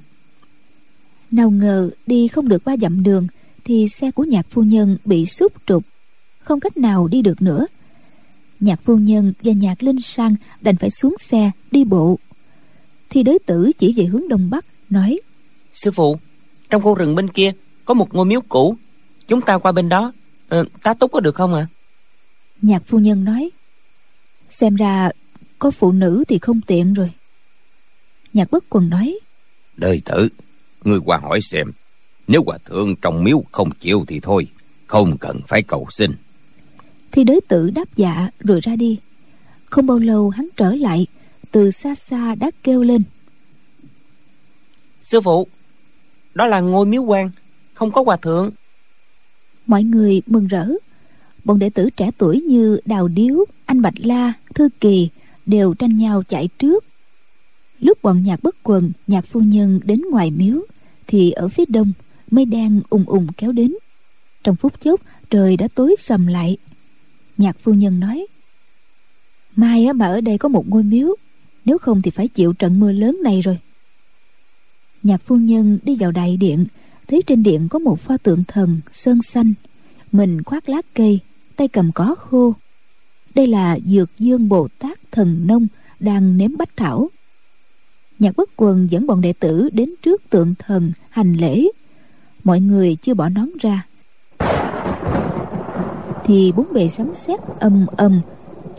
[1.30, 3.26] Nào ngờ đi không được ba dặm đường
[3.64, 5.84] thì xe của nhạc phu nhân bị xúc trục
[6.38, 7.66] không cách nào đi được nữa.
[8.60, 12.18] Nhạc phu nhân và nhạc linh sang đành phải xuống xe đi bộ.
[13.10, 15.18] Thì đối tử chỉ về hướng đông bắc nói
[15.72, 16.18] sư phụ
[16.70, 17.52] trong khu rừng bên kia
[17.84, 18.76] có một ngôi miếu cũ.
[19.28, 20.12] Chúng ta qua bên đó.
[20.48, 21.66] Ờ, tá túc có được không ạ?
[21.70, 21.72] À?
[22.62, 23.50] nhạc phu nhân nói
[24.50, 25.10] xem ra
[25.58, 27.12] có phụ nữ thì không tiện rồi.
[28.32, 29.18] Nhạc bất quần nói
[29.76, 30.28] đời tử
[30.84, 31.72] ngươi qua hỏi xem.
[32.28, 34.46] Nếu hòa thượng trong miếu không chịu thì thôi
[34.86, 36.10] không cần phải cầu xin.
[37.12, 38.98] Thì đối tử đáp dạ rồi ra đi.
[39.64, 41.06] Không bao lâu hắn trở lại
[41.50, 43.02] từ xa xa đã kêu lên.
[45.02, 45.46] Sư phụ
[46.34, 47.30] đó là ngôi miếu quan
[47.74, 48.50] không có hòa thượng.
[49.66, 50.68] Mọi người mừng rỡ.
[51.44, 55.08] Bọn đệ tử trẻ tuổi như đào điếu anh bạch la, thư kỳ
[55.46, 56.84] đều tranh nhau chạy trước.
[57.80, 60.62] Lúc bọn nhạc bất quần, nhạc phu nhân đến ngoài miếu,
[61.06, 61.92] thì ở phía đông,
[62.30, 63.74] mây đen ùng ùng kéo đến.
[64.44, 65.00] Trong phút chốc,
[65.30, 66.56] trời đã tối sầm lại.
[67.38, 68.26] Nhạc phu nhân nói,
[69.56, 71.14] mai á mà ở đây có một ngôi miếu,
[71.64, 73.58] nếu không thì phải chịu trận mưa lớn này rồi.
[75.02, 76.66] Nhạc phu nhân đi vào đại điện,
[77.08, 79.54] thấy trên điện có một pho tượng thần sơn xanh,
[80.12, 81.18] mình khoác lá cây,
[81.56, 82.54] tay cầm có khô
[83.34, 85.66] đây là dược dương bồ tát thần nông
[86.00, 87.10] đang nếm bách thảo.
[88.18, 91.64] Nhạc bất quần dẫn bọn đệ tử đến trước tượng thần hành lễ.
[92.44, 93.86] Mọi người chưa bỏ nón ra.
[96.26, 98.20] Thì bốn bề sấm sét âm âm.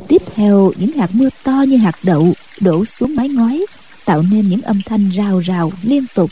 [0.07, 3.65] Tiếp theo, những hạt mưa to như hạt đậu đổ xuống mái ngói,
[4.05, 6.29] tạo nên những âm thanh rào rào liên tục.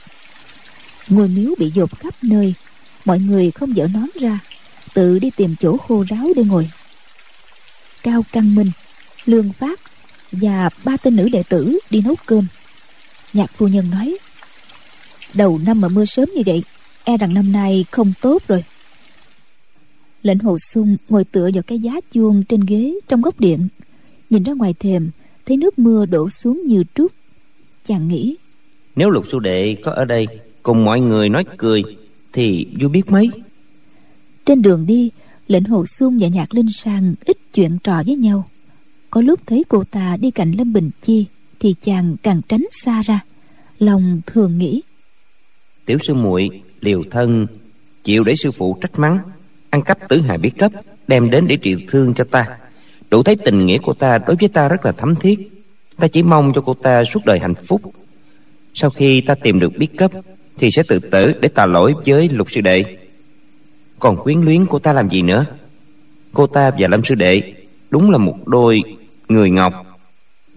[1.09, 2.53] Ngôi miếu bị dột khắp nơi.
[3.05, 4.39] Mọi người không dỡ nón ra,
[4.93, 6.69] tự đi tìm chỗ khô ráo để ngồi
[8.03, 8.71] cao căn minh
[9.25, 9.79] lương phát
[10.31, 12.45] và ba tên nữ đệ tử đi nấu cơm.
[13.33, 14.17] Nhạc phu nhân nói
[15.33, 16.63] đầu năm mà mưa sớm như vậy
[17.03, 18.63] e rằng năm nay không tốt rồi.
[20.23, 23.67] Lệnh hồ sung ngồi tựa vào cái giá chuông trên ghế trong góc điện
[24.29, 25.09] nhìn ra ngoài thềm
[25.45, 27.13] thấy nước mưa đổ xuống như trút.
[27.85, 28.35] Chàng nghĩ
[28.99, 30.27] nếu lục sư đệ có ở đây
[30.63, 31.83] cùng mọi người nói cười
[32.33, 33.29] thì vui biết mấy?
[34.45, 35.09] Trên đường đi
[35.47, 38.45] lệnh hồ xuân và nhạc linh sang ít chuyện trò với nhau.
[39.09, 41.25] Có lúc thấy cô ta đi cạnh lâm bình chi,
[41.59, 43.19] thì chàng càng tránh xa ra.
[43.79, 44.81] Lòng thường nghĩ,
[45.89, 46.49] tiểu sư muội,
[46.81, 47.47] liều thân,
[48.03, 49.19] chịu để sư phụ trách mắng,
[49.69, 50.71] ăn cắp tử hài bí cấp,
[51.07, 52.57] đem đến để trị thương cho ta.
[53.09, 55.51] Đủ thấy tình nghĩa của ta đối với ta rất là thấm thiết.
[55.97, 57.81] Ta chỉ mong cho cô ta suốt đời hạnh phúc.
[58.73, 60.11] Sau khi ta tìm được bí cấp,
[60.57, 62.97] thì sẽ tự tử để tạ lỗi với lục sư đệ.
[63.99, 65.45] Còn quyến luyến cô ta làm gì nữa?
[66.39, 67.53] Cô ta và lâm sư đệ
[67.89, 68.81] đúng là một đôi
[69.29, 69.73] người ngọc.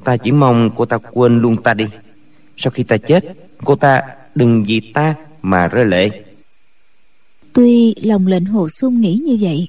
[0.04, 1.84] Ta chỉ mong cô ta quên luôn ta đi.
[2.56, 3.24] Sau khi ta chết,
[3.64, 4.02] cô ta
[4.34, 6.22] đừng vì ta mà rơi lệ.
[7.52, 9.68] Tuy lòng lệnh hồ xuân nghĩ như vậy,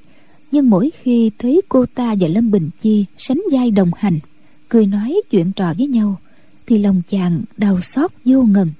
[0.51, 4.19] nhưng mỗi khi thấy cô ta và lâm bình chi sánh vai đồng hành,
[4.69, 6.19] cười nói chuyện trò với nhau,
[6.65, 8.71] thì lòng chàng đau xót vô ngần.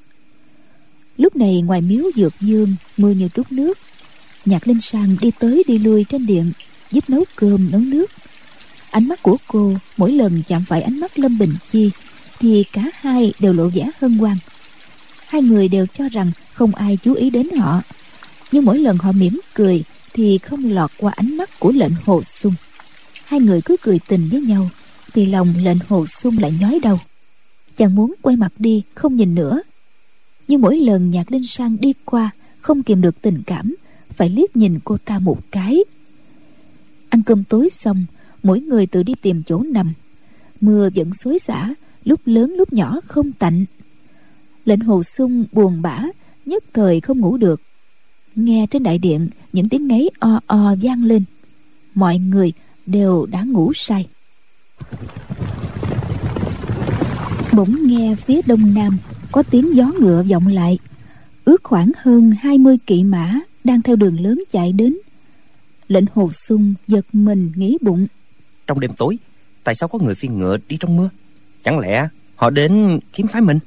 [1.17, 3.77] Lúc này ngoài miếu dược dương, mưa như trút nước,
[4.45, 6.51] nhạc linh sang đi tới đi lui trên điện
[6.93, 8.11] giúp nấu cơm, nấu nước.
[8.91, 11.91] Ánh mắt của cô mỗi lần chạm phải ánh mắt lâm bình chi
[12.39, 14.37] thì cả hai đều lộ vẻ hân hoan.
[15.27, 17.81] Hai người đều cho rằng không ai chú ý đến họ,
[18.51, 19.83] nhưng mỗi lần họ mỉm cười
[20.13, 22.53] thì không lọt qua ánh mắt của lệnh hồ sung.
[23.25, 24.69] Hai người cứ cười tình với nhau
[25.13, 26.99] thì lòng lệnh hồ sung lại nhói đầu.
[27.77, 29.61] Chàng muốn quay mặt đi, không nhìn nữa.
[30.47, 32.29] Nhưng mỗi lần nhạc linh sang đi qua,
[32.61, 33.75] không kìm được tình cảm,
[34.15, 35.83] phải liếc nhìn cô ta một cái
[37.13, 38.05] ăn cơm tối xong,
[38.43, 39.93] mỗi người tự đi tìm chỗ nằm.
[40.61, 43.65] Mưa vẫn xối xả, lúc lớn lúc nhỏ không tạnh.
[44.65, 46.03] Lệnh hồ sung buồn bã,
[46.45, 47.61] nhất thời không ngủ được.
[48.35, 51.23] Nghe trên đại điện, những tiếng ngáy o o vang lên.
[51.93, 52.53] Mọi người
[52.85, 54.07] đều đã ngủ say.
[57.53, 58.97] Bỗng nghe phía đông nam
[59.31, 60.77] có tiếng gió ngựa vọng lại.
[61.45, 64.95] Ước khoảng hơn 20 kỵ mã đang theo đường lớn chạy đến
[65.93, 68.07] lệnh hồ sung giật mình nghĩ bụng.
[68.67, 69.17] Trong đêm tối
[69.63, 71.09] tại sao có người phi ngựa đi trong mưa?
[71.63, 73.59] Chẳng lẽ họ đến kiếm phái mình?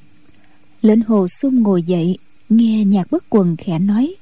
[0.83, 2.19] Lệnh hồ sung ngồi dậy
[2.49, 4.15] nghe nhạc bất quần khẽ nói.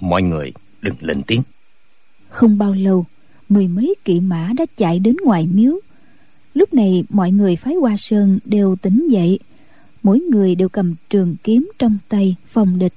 [0.00, 0.52] Mọi người
[0.82, 1.42] đừng lên tiếng.
[2.28, 3.04] Không bao lâu
[3.48, 5.78] mười mấy kỵ mã đã chạy đến ngoài miếu.
[6.54, 9.38] Lúc này mọi người phái hoa sơn đều tỉnh dậy.
[10.02, 12.94] Mỗi người đều cầm trường kiếm trong tay phòng địch.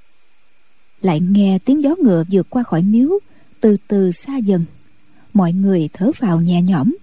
[1.02, 3.20] Lại nghe tiếng gió ngựa vượt qua khỏi miếu
[3.62, 4.66] từ từ xa dần.
[5.34, 6.96] Mọi người thở phào nhẹ nhõm.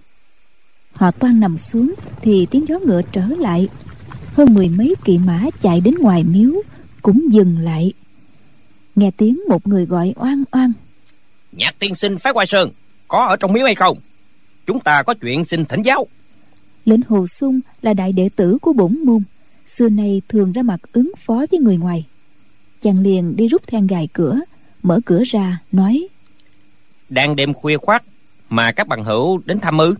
[0.93, 3.67] Họ toan nằm xuống thì tiếng gió ngựa trở lại.
[4.33, 6.51] Hơn mười mấy kỵ mã chạy đến ngoài miếu
[7.01, 7.93] cũng dừng lại.
[8.95, 10.73] Nghe tiếng một người gọi oan oan.
[11.51, 12.71] Nhạc tiên sinh phái quai sơn
[13.07, 13.97] có ở trong miếu hay không?
[14.65, 16.07] Chúng ta có chuyện xin thỉnh giáo.
[16.85, 19.23] Lệnh hồ sung là đại đệ tử của bổn môn
[19.67, 22.05] xưa nay thường ra mặt ứng phó với người ngoài.
[22.81, 24.39] Chàng liền đi rút then gài cửa
[24.83, 26.07] mở cửa ra nói
[27.09, 28.03] đang đêm khuya khoát
[28.49, 29.95] mà các bằng hữu đến thăm ư?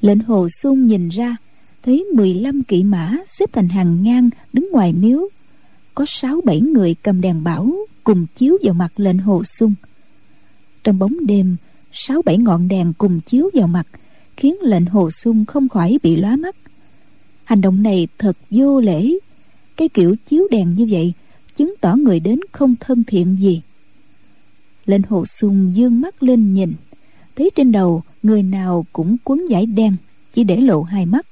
[0.00, 1.36] Lệnh hồ xuân nhìn ra,
[1.82, 5.28] thấy 15 kỵ mã xếp thành hàng ngang đứng ngoài miếu.
[5.94, 7.72] Có sáu bảy người cầm đèn bảo
[8.04, 9.74] cùng chiếu vào mặt lệnh hồ xuân.
[10.84, 11.56] Trong bóng đêm,
[11.92, 13.86] sáu bảy ngọn đèn cùng chiếu vào mặt
[14.36, 16.56] khiến lệnh hồ xuân không khỏi bị lóa mắt.
[17.44, 19.12] Hành động này thật vô lễ.
[19.76, 21.12] Cái kiểu chiếu đèn như vậy
[21.56, 23.62] chứng tỏ người đến không thân thiện gì
[24.88, 26.74] lệnh hồ sung dương mắt lên nhìn.
[27.36, 29.96] Thấy trên đầu người nào cũng quấn vải đen
[30.32, 31.26] chỉ để lộ hai mắt.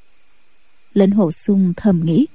[0.94, 2.26] Lệnh hồ sung thầm nghĩ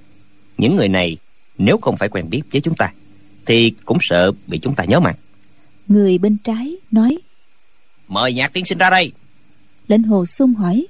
[0.58, 1.18] những người này
[1.58, 2.94] nếu không phải quen biết với chúng ta
[3.46, 5.18] thì cũng sợ bị chúng ta nhớ mặt
[5.88, 7.18] người bên trái nói
[8.08, 9.12] mời nhạc tiên sinh ra đây.
[9.88, 10.88] Lệnh hồ sung hỏi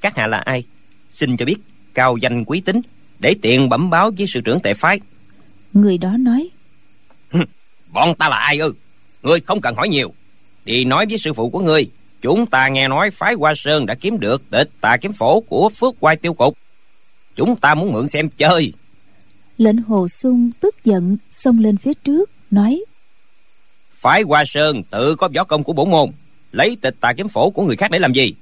[0.00, 0.64] các hạ là ai?
[1.12, 1.56] Xin cho biết
[1.94, 2.80] cao danh quý tính
[3.18, 5.00] để tiện bẩm báo với sự trưởng tệ phái.
[5.72, 6.50] Người đó nói
[7.92, 8.74] bọn ta là ai ư
[9.22, 10.12] ngươi không cần hỏi nhiều.
[10.64, 11.90] Đi nói với sư phụ của ngươi.
[12.22, 15.68] Chúng ta nghe nói phái hoa sơn đã kiếm được tịch tà kiếm phổ của
[15.68, 16.58] phước quai tiêu cục.
[17.36, 18.72] Chúng ta muốn mượn xem chơi.
[19.58, 22.84] Lệnh hồ sung tức giận xông lên phía trước nói
[24.00, 26.10] phái hoa sơn tự có võ công của bổn môn.
[26.52, 28.34] Lấy tịch tà kiếm phổ của người khác để làm gì?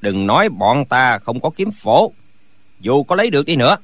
[0.00, 2.12] Đừng nói bọn ta không có kiếm phổ.
[2.80, 3.76] Dù có lấy được đi nữa.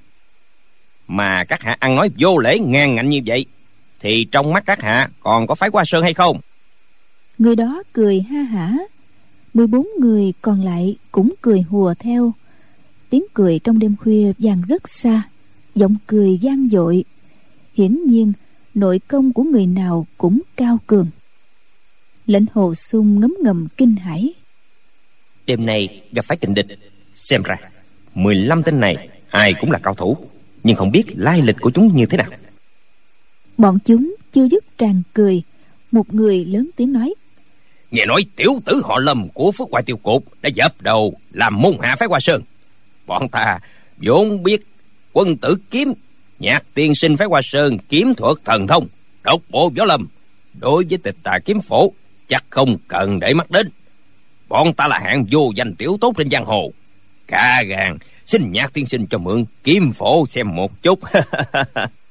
[1.08, 3.46] Mà các hạ ăn nói vô lễ ngang ngạnh như vậy
[4.02, 6.40] thì trong mắt các hạ còn có phái hoa sơn hay không?
[7.38, 8.74] Người đó cười ha hả.
[9.54, 12.32] Mười bốn người còn lại cũng cười hùa theo.
[13.10, 15.22] Tiếng cười trong đêm khuya vang rất xa
[15.74, 17.04] giọng cười vang dội.
[17.74, 18.32] Hiển nhiên
[18.74, 21.06] nội công của người nào cũng cao cường.
[22.26, 24.34] Lệnh hồ sung ngấm ngầm kinh hãi.
[25.46, 26.66] Đêm nay gặp phải kình địch
[27.14, 27.56] xem ra
[28.14, 30.16] 15 tên này ai cũng là cao thủ
[30.62, 32.30] nhưng không biết lai lịch của chúng như thế nào
[33.62, 35.42] bọn chúng chưa dứt tràn cười.
[35.92, 37.14] Một người lớn tiếng nói,
[37.90, 41.60] nghe nói tiểu tử họ lâm của phước hoài tiêu cột đã dập đầu làm
[41.60, 42.42] môn hạ phái hoa sơn.
[43.06, 43.58] Bọn ta
[43.96, 44.62] vốn biết
[45.12, 45.92] quân tử kiếm,
[46.38, 48.86] nhạc tiên sinh phái hoa sơn kiếm thuật thần thông,
[49.22, 50.08] độc bộ võ lâm.
[50.60, 51.92] Đối với tịch tà kiếm phổ,
[52.28, 53.68] chắc không cần để mắt đến.
[54.48, 56.72] Bọn ta là hạng vô danh tiểu tốt trên giang hồ.
[57.26, 61.00] Cả gan xin nhạc tiên sinh cho mượn kiếm phổ xem một chút.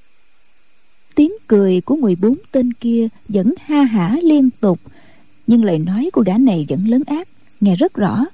[1.21, 4.79] tiếng cười của 14 tên kia vẫn ha hả liên tục.
[5.47, 7.27] Nhưng lời nói của gã này vẫn lớn ác
[7.59, 8.25] nghe rất rõ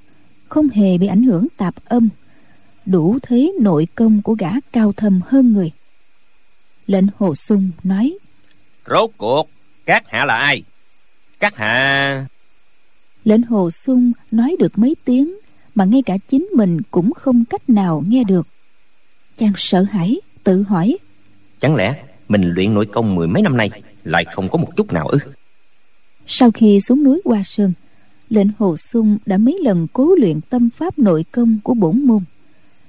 [0.47, 2.09] không hề bị ảnh hưởng tạp âm.
[2.85, 5.71] Đủ thấy nội công của gã cao thâm hơn người.
[6.85, 8.17] Lệnh hồ sung nói
[8.89, 9.49] rốt cuộc
[9.85, 10.63] các hạ là ai?
[11.39, 12.25] Các hạ
[13.23, 15.35] lệnh hồ sung nói được mấy tiếng
[15.75, 18.47] mà ngay cả chính mình cũng không cách nào nghe được.
[19.38, 20.97] Chàng sợ hãi tự hỏi
[21.59, 23.69] chẳng lẽ mình luyện nội công mười mấy năm nay,
[24.03, 25.17] lại không có một chút nào ư?
[26.28, 27.73] Sau khi xuống núi hoa sơn,
[28.30, 32.23] lệnh hồ sung đã mấy lần cố luyện tâm pháp nội công của bổn môn.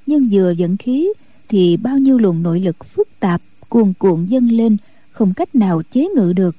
[0.06, 1.08] Nhưng vừa dẫn khí
[1.48, 4.76] thì bao nhiêu luồng nội lực phức tạp, cuồn cuộn dâng lên,
[5.10, 6.56] không cách nào chế ngự được.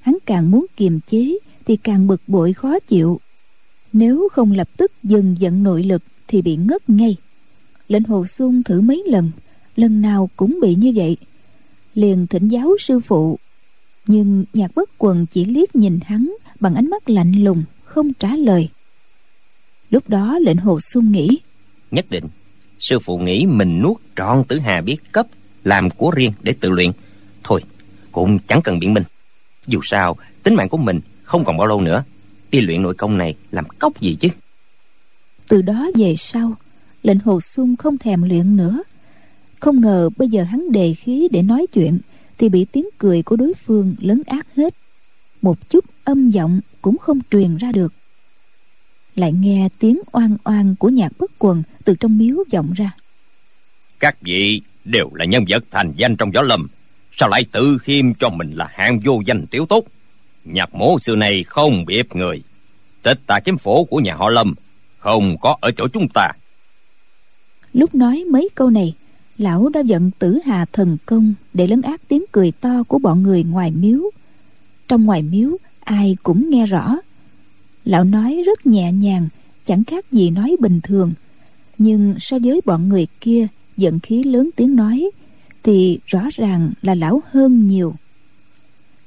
[0.00, 3.20] Hắn càng muốn kiềm chế thì càng bực bội khó chịu.
[3.92, 7.16] Nếu không lập tức dừng dẫn nội lực thì bị ngất ngay.
[7.88, 9.30] Lệnh hồ xuân thử mấy lần
[9.76, 11.16] lần nào cũng bị như vậy
[11.94, 13.38] liền thỉnh giáo sư phụ.
[14.06, 18.36] Nhưng nhạc bất quần chỉ liếc nhìn hắn bằng ánh mắt lạnh lùng không trả
[18.36, 18.68] lời.
[19.90, 21.38] Lúc đó lệnh hồ xuân nghĩ
[21.90, 22.24] nhất định
[22.82, 25.26] sư phụ nghĩ mình nuốt trọn tử hà biết cấp
[25.64, 26.92] làm của riêng để tự luyện.
[27.44, 27.62] Thôi
[28.12, 29.02] cũng chẳng cần biện minh.
[29.66, 32.04] Dù sao tính mạng của mình không còn bao lâu nữa.
[32.50, 34.28] Đi luyện nội công này làm cốc gì chứ?
[35.48, 36.56] Từ đó về sau
[37.02, 38.82] lệnh hồ xuân không thèm luyện nữa
[39.62, 41.98] không ngờ bây giờ hắn đề khí để nói chuyện
[42.38, 44.74] thì bị tiếng cười của đối phương lấn át hết.
[45.42, 47.92] Một chút âm giọng cũng không truyền ra được.
[49.14, 52.90] Lại nghe tiếng oan oan của nhạc bất quần từ trong miếu vọng ra.
[53.98, 56.68] Các vị đều là nhân vật thành danh trong võ lâm
[57.16, 59.84] sao lại tự khiêm cho mình là hạng vô danh tiểu tốt?
[60.44, 62.42] Nhạc mố xưa này không biết người.
[63.02, 64.54] Tịch tà kiếm phổ của nhà họ lâm
[64.98, 66.32] không có ở chỗ chúng ta.
[67.72, 68.94] Lúc nói mấy câu này
[69.42, 73.22] lão đã giận tử hà thần công để lấn át tiếng cười to của bọn
[73.22, 74.00] người ngoài miếu.
[74.88, 76.96] Trong ngoài miếu ai cũng nghe rõ.
[77.84, 79.28] Lão nói rất nhẹ nhàng
[79.64, 81.12] chẳng khác gì nói bình thường.
[81.78, 85.10] Nhưng so với bọn người kia giận khí lớn tiếng nói
[85.62, 87.94] thì rõ ràng là lão hơn nhiều.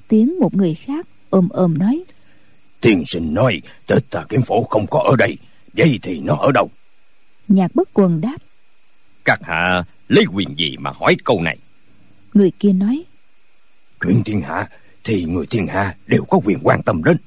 [0.08, 2.04] Tiếng một người khác ồm ồm nói
[2.82, 5.38] tiên sinh nói tết tà kiếm phổ không có ở đây
[5.74, 6.70] vậy thì nó ở đâu?
[7.48, 8.38] Nhạc bất quần đáp
[9.26, 11.58] các hạ lấy quyền gì mà hỏi câu này?
[12.34, 13.03] Người kia nói.
[14.01, 14.70] Chuyện thiên hạ
[15.03, 17.18] thì người thiên hạ đều có quyền quan tâm đến.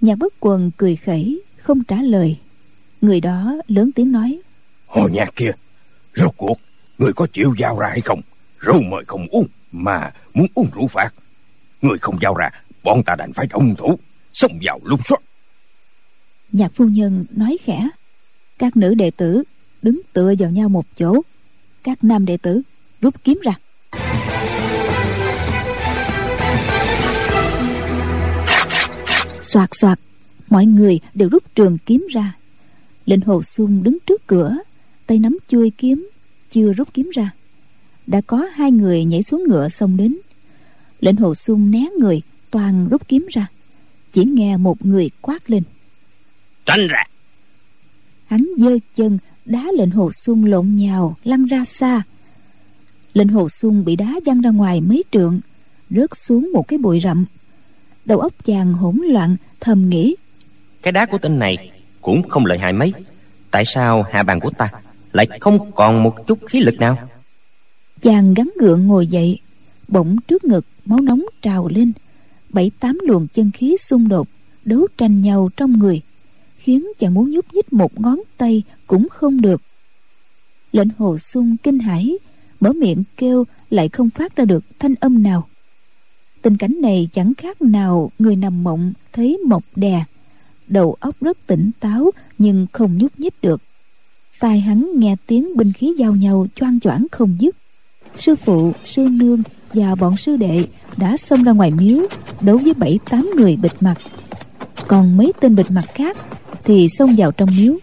[0.00, 2.36] Nhạc bất quần cười khẩy không trả lời.
[3.00, 4.38] Người đó lớn tiếng nói.
[4.86, 5.52] Hồ nhạc kia
[6.14, 6.60] rốt cuộc
[6.98, 8.20] người có chịu giao ra hay không?
[8.58, 11.14] Rượu mời không uống mà muốn uống rượu phạt.
[11.82, 12.50] Người không giao ra
[12.82, 13.98] bọn ta đành phải động thủ
[14.32, 15.18] xông vào lục soát.
[16.52, 17.88] Nhạc phu nhân nói khẽ.
[18.58, 19.42] Các nữ đệ tử
[19.82, 21.22] đứng tựa vào nhau một chỗ
[21.88, 22.62] các nam đệ tử
[23.00, 23.52] rút kiếm ra.
[29.42, 30.00] Soạt soạt
[30.48, 32.36] mọi người đều rút trường kiếm ra.
[33.06, 34.56] Lệnh hồ xuân đứng trước cửa
[35.06, 36.08] tay nắm chuôi kiếm
[36.50, 37.30] chưa rút kiếm ra.
[38.06, 40.16] Đã có hai người nhảy xuống ngựa xông đến.
[41.00, 43.46] Lệnh hồ xuân né người toàn rút kiếm ra.
[44.12, 45.62] Chỉ nghe một người quát lên.
[46.66, 47.04] Tránh ra.
[48.26, 49.18] Hắn giơ chân
[49.48, 52.02] đá lệnh hồ xuân lộn nhào lăn ra xa.
[53.14, 55.40] Lệnh hồ xuân bị đá văng ra ngoài mấy trượng
[55.90, 57.24] rớt xuống một cái bụi rậm.
[58.04, 60.16] Đầu óc chàng hỗn loạn thầm nghĩ.
[60.82, 61.70] Cái đá của tên này
[62.00, 62.92] cũng không lợi hại mấy.
[63.50, 64.70] Tại sao hạ bàn của ta
[65.12, 66.96] lại không còn một chút khí lực nào?
[68.02, 69.38] Chàng gắn gượng ngồi dậy
[69.88, 71.92] bỗng trước ngực máu nóng trào lên.
[72.48, 74.28] Bảy tám luồng chân khí xung đột
[74.64, 76.00] đấu tranh nhau trong người
[76.58, 79.62] khiến chàng muốn nhúc nhích một ngón tay cũng không được.
[80.72, 82.18] Lệnh hồ sung kinh hãi,
[82.60, 85.48] mở miệng kêu lại không phát ra được thanh âm nào.
[86.42, 90.04] Tình cảnh này chẳng khác nào người nằm mộng thấy mộc đè,
[90.66, 93.62] đầu óc rất tỉnh táo nhưng không nhúc nhích được.
[94.40, 97.56] Tai hắn nghe tiếng binh khí giao nhau choang choảng không dứt.
[98.18, 99.42] Sư phụ, sư nương
[99.74, 102.06] và bọn sư đệ đã xông ra ngoài miếu,
[102.42, 103.98] đấu với bảy tám người bịt mặt.
[104.88, 106.16] Còn mấy tên bịt mặt khác
[106.64, 107.78] thì xông vào trong miếu.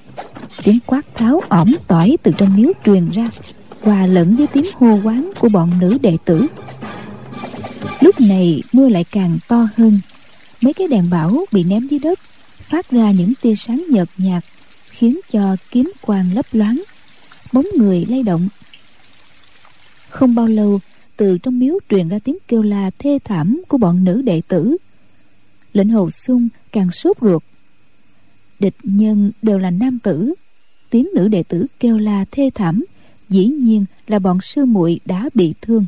[0.64, 3.30] Tiếng quát tháo ỏm tỏi từ trong miếu truyền ra,
[3.82, 6.46] hòa lẫn với tiếng hô quán của bọn nữ đệ tử.
[8.02, 10.00] Lúc này, mưa lại càng to hơn.
[10.62, 12.20] Mấy cái đèn bảo bị ném dưới đất,
[12.60, 14.44] phát ra những tia sáng nhợt nhạt,
[14.90, 16.82] khiến cho kiếm quang lấp loáng.
[17.52, 18.48] Bóng người lay động.
[20.10, 20.80] Không bao lâu,
[21.18, 24.78] từ trong miếu truyền ra tiếng kêu la thê thảm của bọn nữ đệ tử.
[25.74, 27.44] Lệnh hồ sung càng sốt ruột
[28.60, 30.34] địch nhân đều là nam tử.
[30.90, 32.86] Tiếng nữ đệ tử kêu la thê thảm,
[33.30, 35.86] dĩ nhiên là bọn sư muội đã bị thương.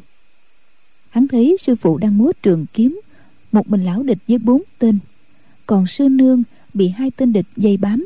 [1.09, 2.99] Hắn thấy sư phụ đang múa trường kiếm,
[3.51, 4.99] một mình lão địch với bốn tên.
[5.65, 6.43] Còn sư nương
[6.73, 8.05] bị hai tên địch dây bám.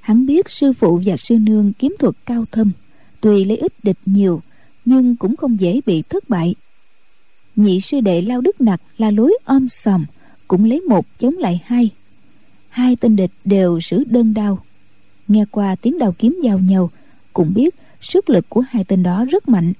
[0.00, 2.72] Hắn biết sư phụ và sư nương kiếm thuật cao thâm,
[3.20, 4.42] tuy lấy ít địch nhiều,
[4.84, 6.54] nhưng cũng không dễ bị thất bại.
[7.56, 10.04] Nhị sư đệ lao đức nặc là lối om sòm,
[10.48, 11.90] cũng lấy một chống lại hai
[12.74, 14.58] hai tên địch đều sử đơn đao.
[15.28, 16.90] Nghe qua tiếng đao kiếm giao nhau,
[17.32, 19.72] cũng biết sức lực của hai tên đó rất mạnh.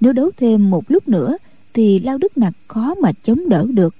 [0.00, 1.36] Nếu đấu thêm một lúc nữa,
[1.72, 3.94] thì lao đức nặc khó mà chống đỡ được.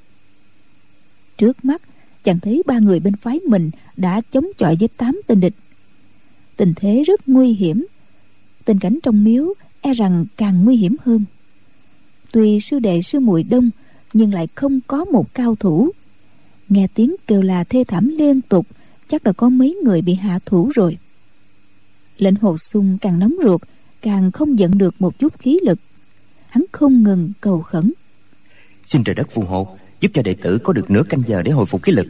[1.38, 1.82] Trước mắt
[2.24, 5.54] chàng thấy ba người bên phái mình đã chống chọi với tám tên địch.
[6.56, 7.86] Tình thế rất nguy hiểm.
[8.64, 11.24] Tình cảnh trong miếu e rằng càng nguy hiểm hơn.
[12.32, 13.70] Tuy sư đệ sư muội đông,
[14.12, 15.90] nhưng lại không có một cao thủ
[16.68, 18.66] nghe tiếng kêu là thê thảm liên tục
[19.08, 20.98] chắc đã có mấy người bị hạ thủ rồi.
[22.18, 23.60] Lệnh hồ sung càng nóng ruột
[24.02, 25.78] càng không giận được một chút khí lực.
[26.48, 27.92] Hắn không ngừng cầu khẩn.
[28.84, 31.52] Xin trời đất phù hộ giúp cho đệ tử có được nửa canh giờ để
[31.52, 32.06] hồi phục khí lực.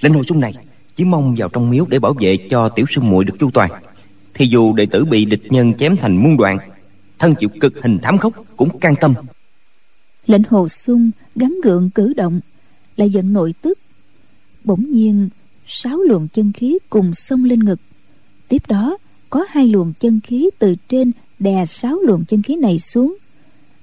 [0.00, 0.54] Lệnh hồ sung này
[0.96, 3.70] chỉ mong vào trong miếu để bảo vệ cho tiểu sư muội được chu toàn.
[4.34, 6.58] Thì dù đệ tử bị địch nhân chém thành muôn đoạn
[7.18, 9.14] thân chịu cực hình thảm khốc cũng can tâm.
[10.26, 12.40] Lệnh hồ sung gắn gượng cử động
[12.96, 13.78] lại giận nội tức
[14.64, 15.28] bỗng nhiên
[15.66, 17.80] sáu luồng chân khí cùng xông lên ngực.
[18.48, 18.98] Tiếp đó
[19.30, 23.16] có hai luồng chân khí từ trên đè sáu luồng chân khí này xuống.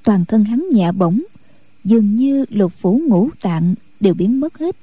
[0.04, 1.22] Toàn thân hắn nhẹ bỗng
[1.84, 4.76] dường như lục phủ ngũ tạng đều biến mất hết.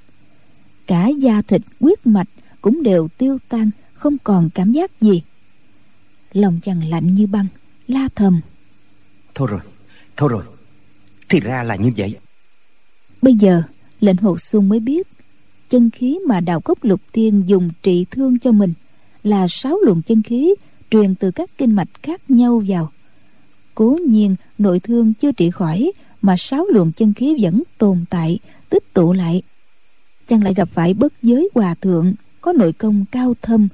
[0.86, 2.28] Cả da thịt huyết mạch
[2.60, 5.22] cũng đều tiêu tan không còn cảm giác gì.
[6.32, 7.46] Lòng chàng lạnh như băng
[7.88, 8.40] la thầm.
[9.34, 9.60] Thôi rồi
[10.16, 10.44] thôi rồi.
[11.28, 12.16] Thì ra là như vậy.
[13.22, 13.62] Bây giờ
[14.00, 15.08] lệnh hồ xuân mới biết
[15.72, 18.72] chân khí mà đào cốc lục tiên dùng trị thương cho mình
[19.22, 20.54] là sáu luồng chân khí
[20.90, 22.92] truyền từ các kinh mạch khác nhau vào.
[23.74, 25.92] Cố nhiên, nội thương chưa trị khỏi
[26.22, 29.42] mà sáu luồng chân khí vẫn tồn tại, tích tụ lại.
[30.28, 33.68] Chàng lại gặp phải bất giới hòa thượng, có nội công cao thâm,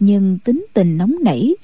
[0.00, 1.54] nhưng tính tình nóng nảy,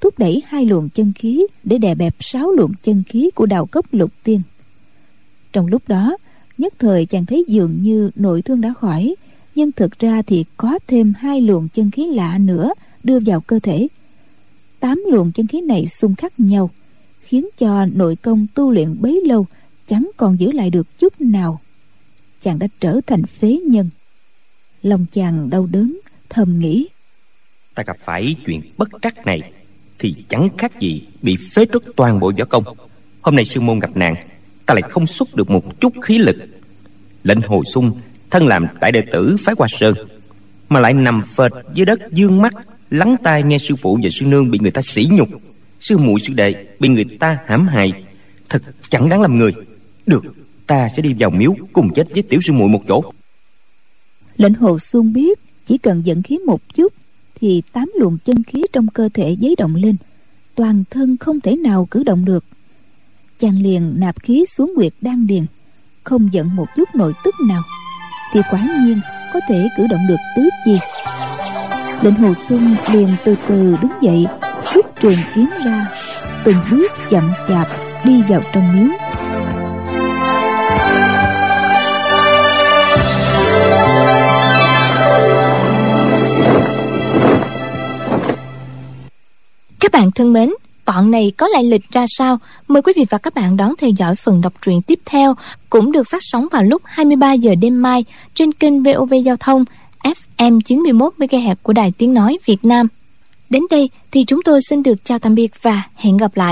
[0.00, 3.66] thúc đẩy hai luồng chân khí để đè bẹp sáu luồng chân khí của đào
[3.66, 4.42] cốc lục tiên.
[5.52, 6.16] Trong lúc đó,
[6.58, 9.14] nhất thời chàng thấy dường như nội thương đã khỏi
[9.54, 12.72] nhưng thực ra thì có thêm hai luồng chân khí lạ nữa
[13.02, 13.88] đưa vào cơ thể.
[14.80, 16.70] Tám luồng chân khí này xung khắc nhau,
[17.22, 19.46] khiến cho nội công tu luyện bấy lâu
[19.86, 21.60] chẳng còn giữ lại được chút nào.
[22.42, 23.90] Chàng đã trở thành phế nhân.
[24.82, 26.88] Lòng chàng đau đớn, thầm nghĩ.
[27.74, 29.52] Ta gặp phải chuyện bất trắc này,
[29.98, 32.64] thì chẳng khác gì bị phế truất toàn bộ võ công.
[33.20, 34.14] Hôm nay sư môn gặp nạn,
[34.66, 36.36] ta lại không xuất được một chút khí lực.
[37.24, 38.00] Lệnh hồi sung
[38.32, 39.94] thân làm đại đệ tử phái hoa sơn,
[40.68, 42.54] mà lại nằm phệt dưới đất dương mắt,
[42.90, 45.28] lắng tai nghe sư phụ và sư nương bị người ta sỉ nhục.
[45.80, 47.92] Sư muội, sư đệ bị người ta hãm hại,
[48.48, 49.52] thật chẳng đáng làm người.
[50.06, 50.24] Được,
[50.66, 53.02] ta sẽ đi vào miếu cùng chết với tiểu sư muội một chỗ.
[54.36, 56.92] Lệnh hồ xuân biết, chỉ cần dẫn khí một chút,
[57.40, 59.96] thì tám luồng chân khí trong cơ thể giấy động lên.
[60.54, 62.44] Toàn thân không thể nào cử động được.
[63.40, 65.46] Chàng liền nạp khí xuống nguyệt đan điền,
[66.04, 67.62] không giận một chút nội tức nào
[68.32, 69.00] thì quả nhiên
[69.32, 70.78] có thể cử động được tứ chi.
[72.02, 74.26] Lệnh hồ xuân liền từ từ đứng dậy
[74.74, 75.86] rút trường kiếm ra
[76.44, 77.68] từng bước chậm chạp
[78.04, 78.88] đi vào trong miếu.
[89.80, 90.50] Các bạn thân mến,
[90.86, 92.38] bọn này có lại lịch ra sao?
[92.68, 95.34] Mời quý vị và các bạn đón theo dõi phần đọc truyện tiếp theo,
[95.70, 98.04] cũng được phát sóng vào lúc 23 giờ đêm mai
[98.34, 99.64] trên kênh VOV Giao thông
[100.38, 102.88] FM 91 MHz của Đài Tiếng nói Việt Nam.
[103.50, 106.50] Đến đây thì chúng tôi xin được chào tạm biệt và hẹn gặp lại.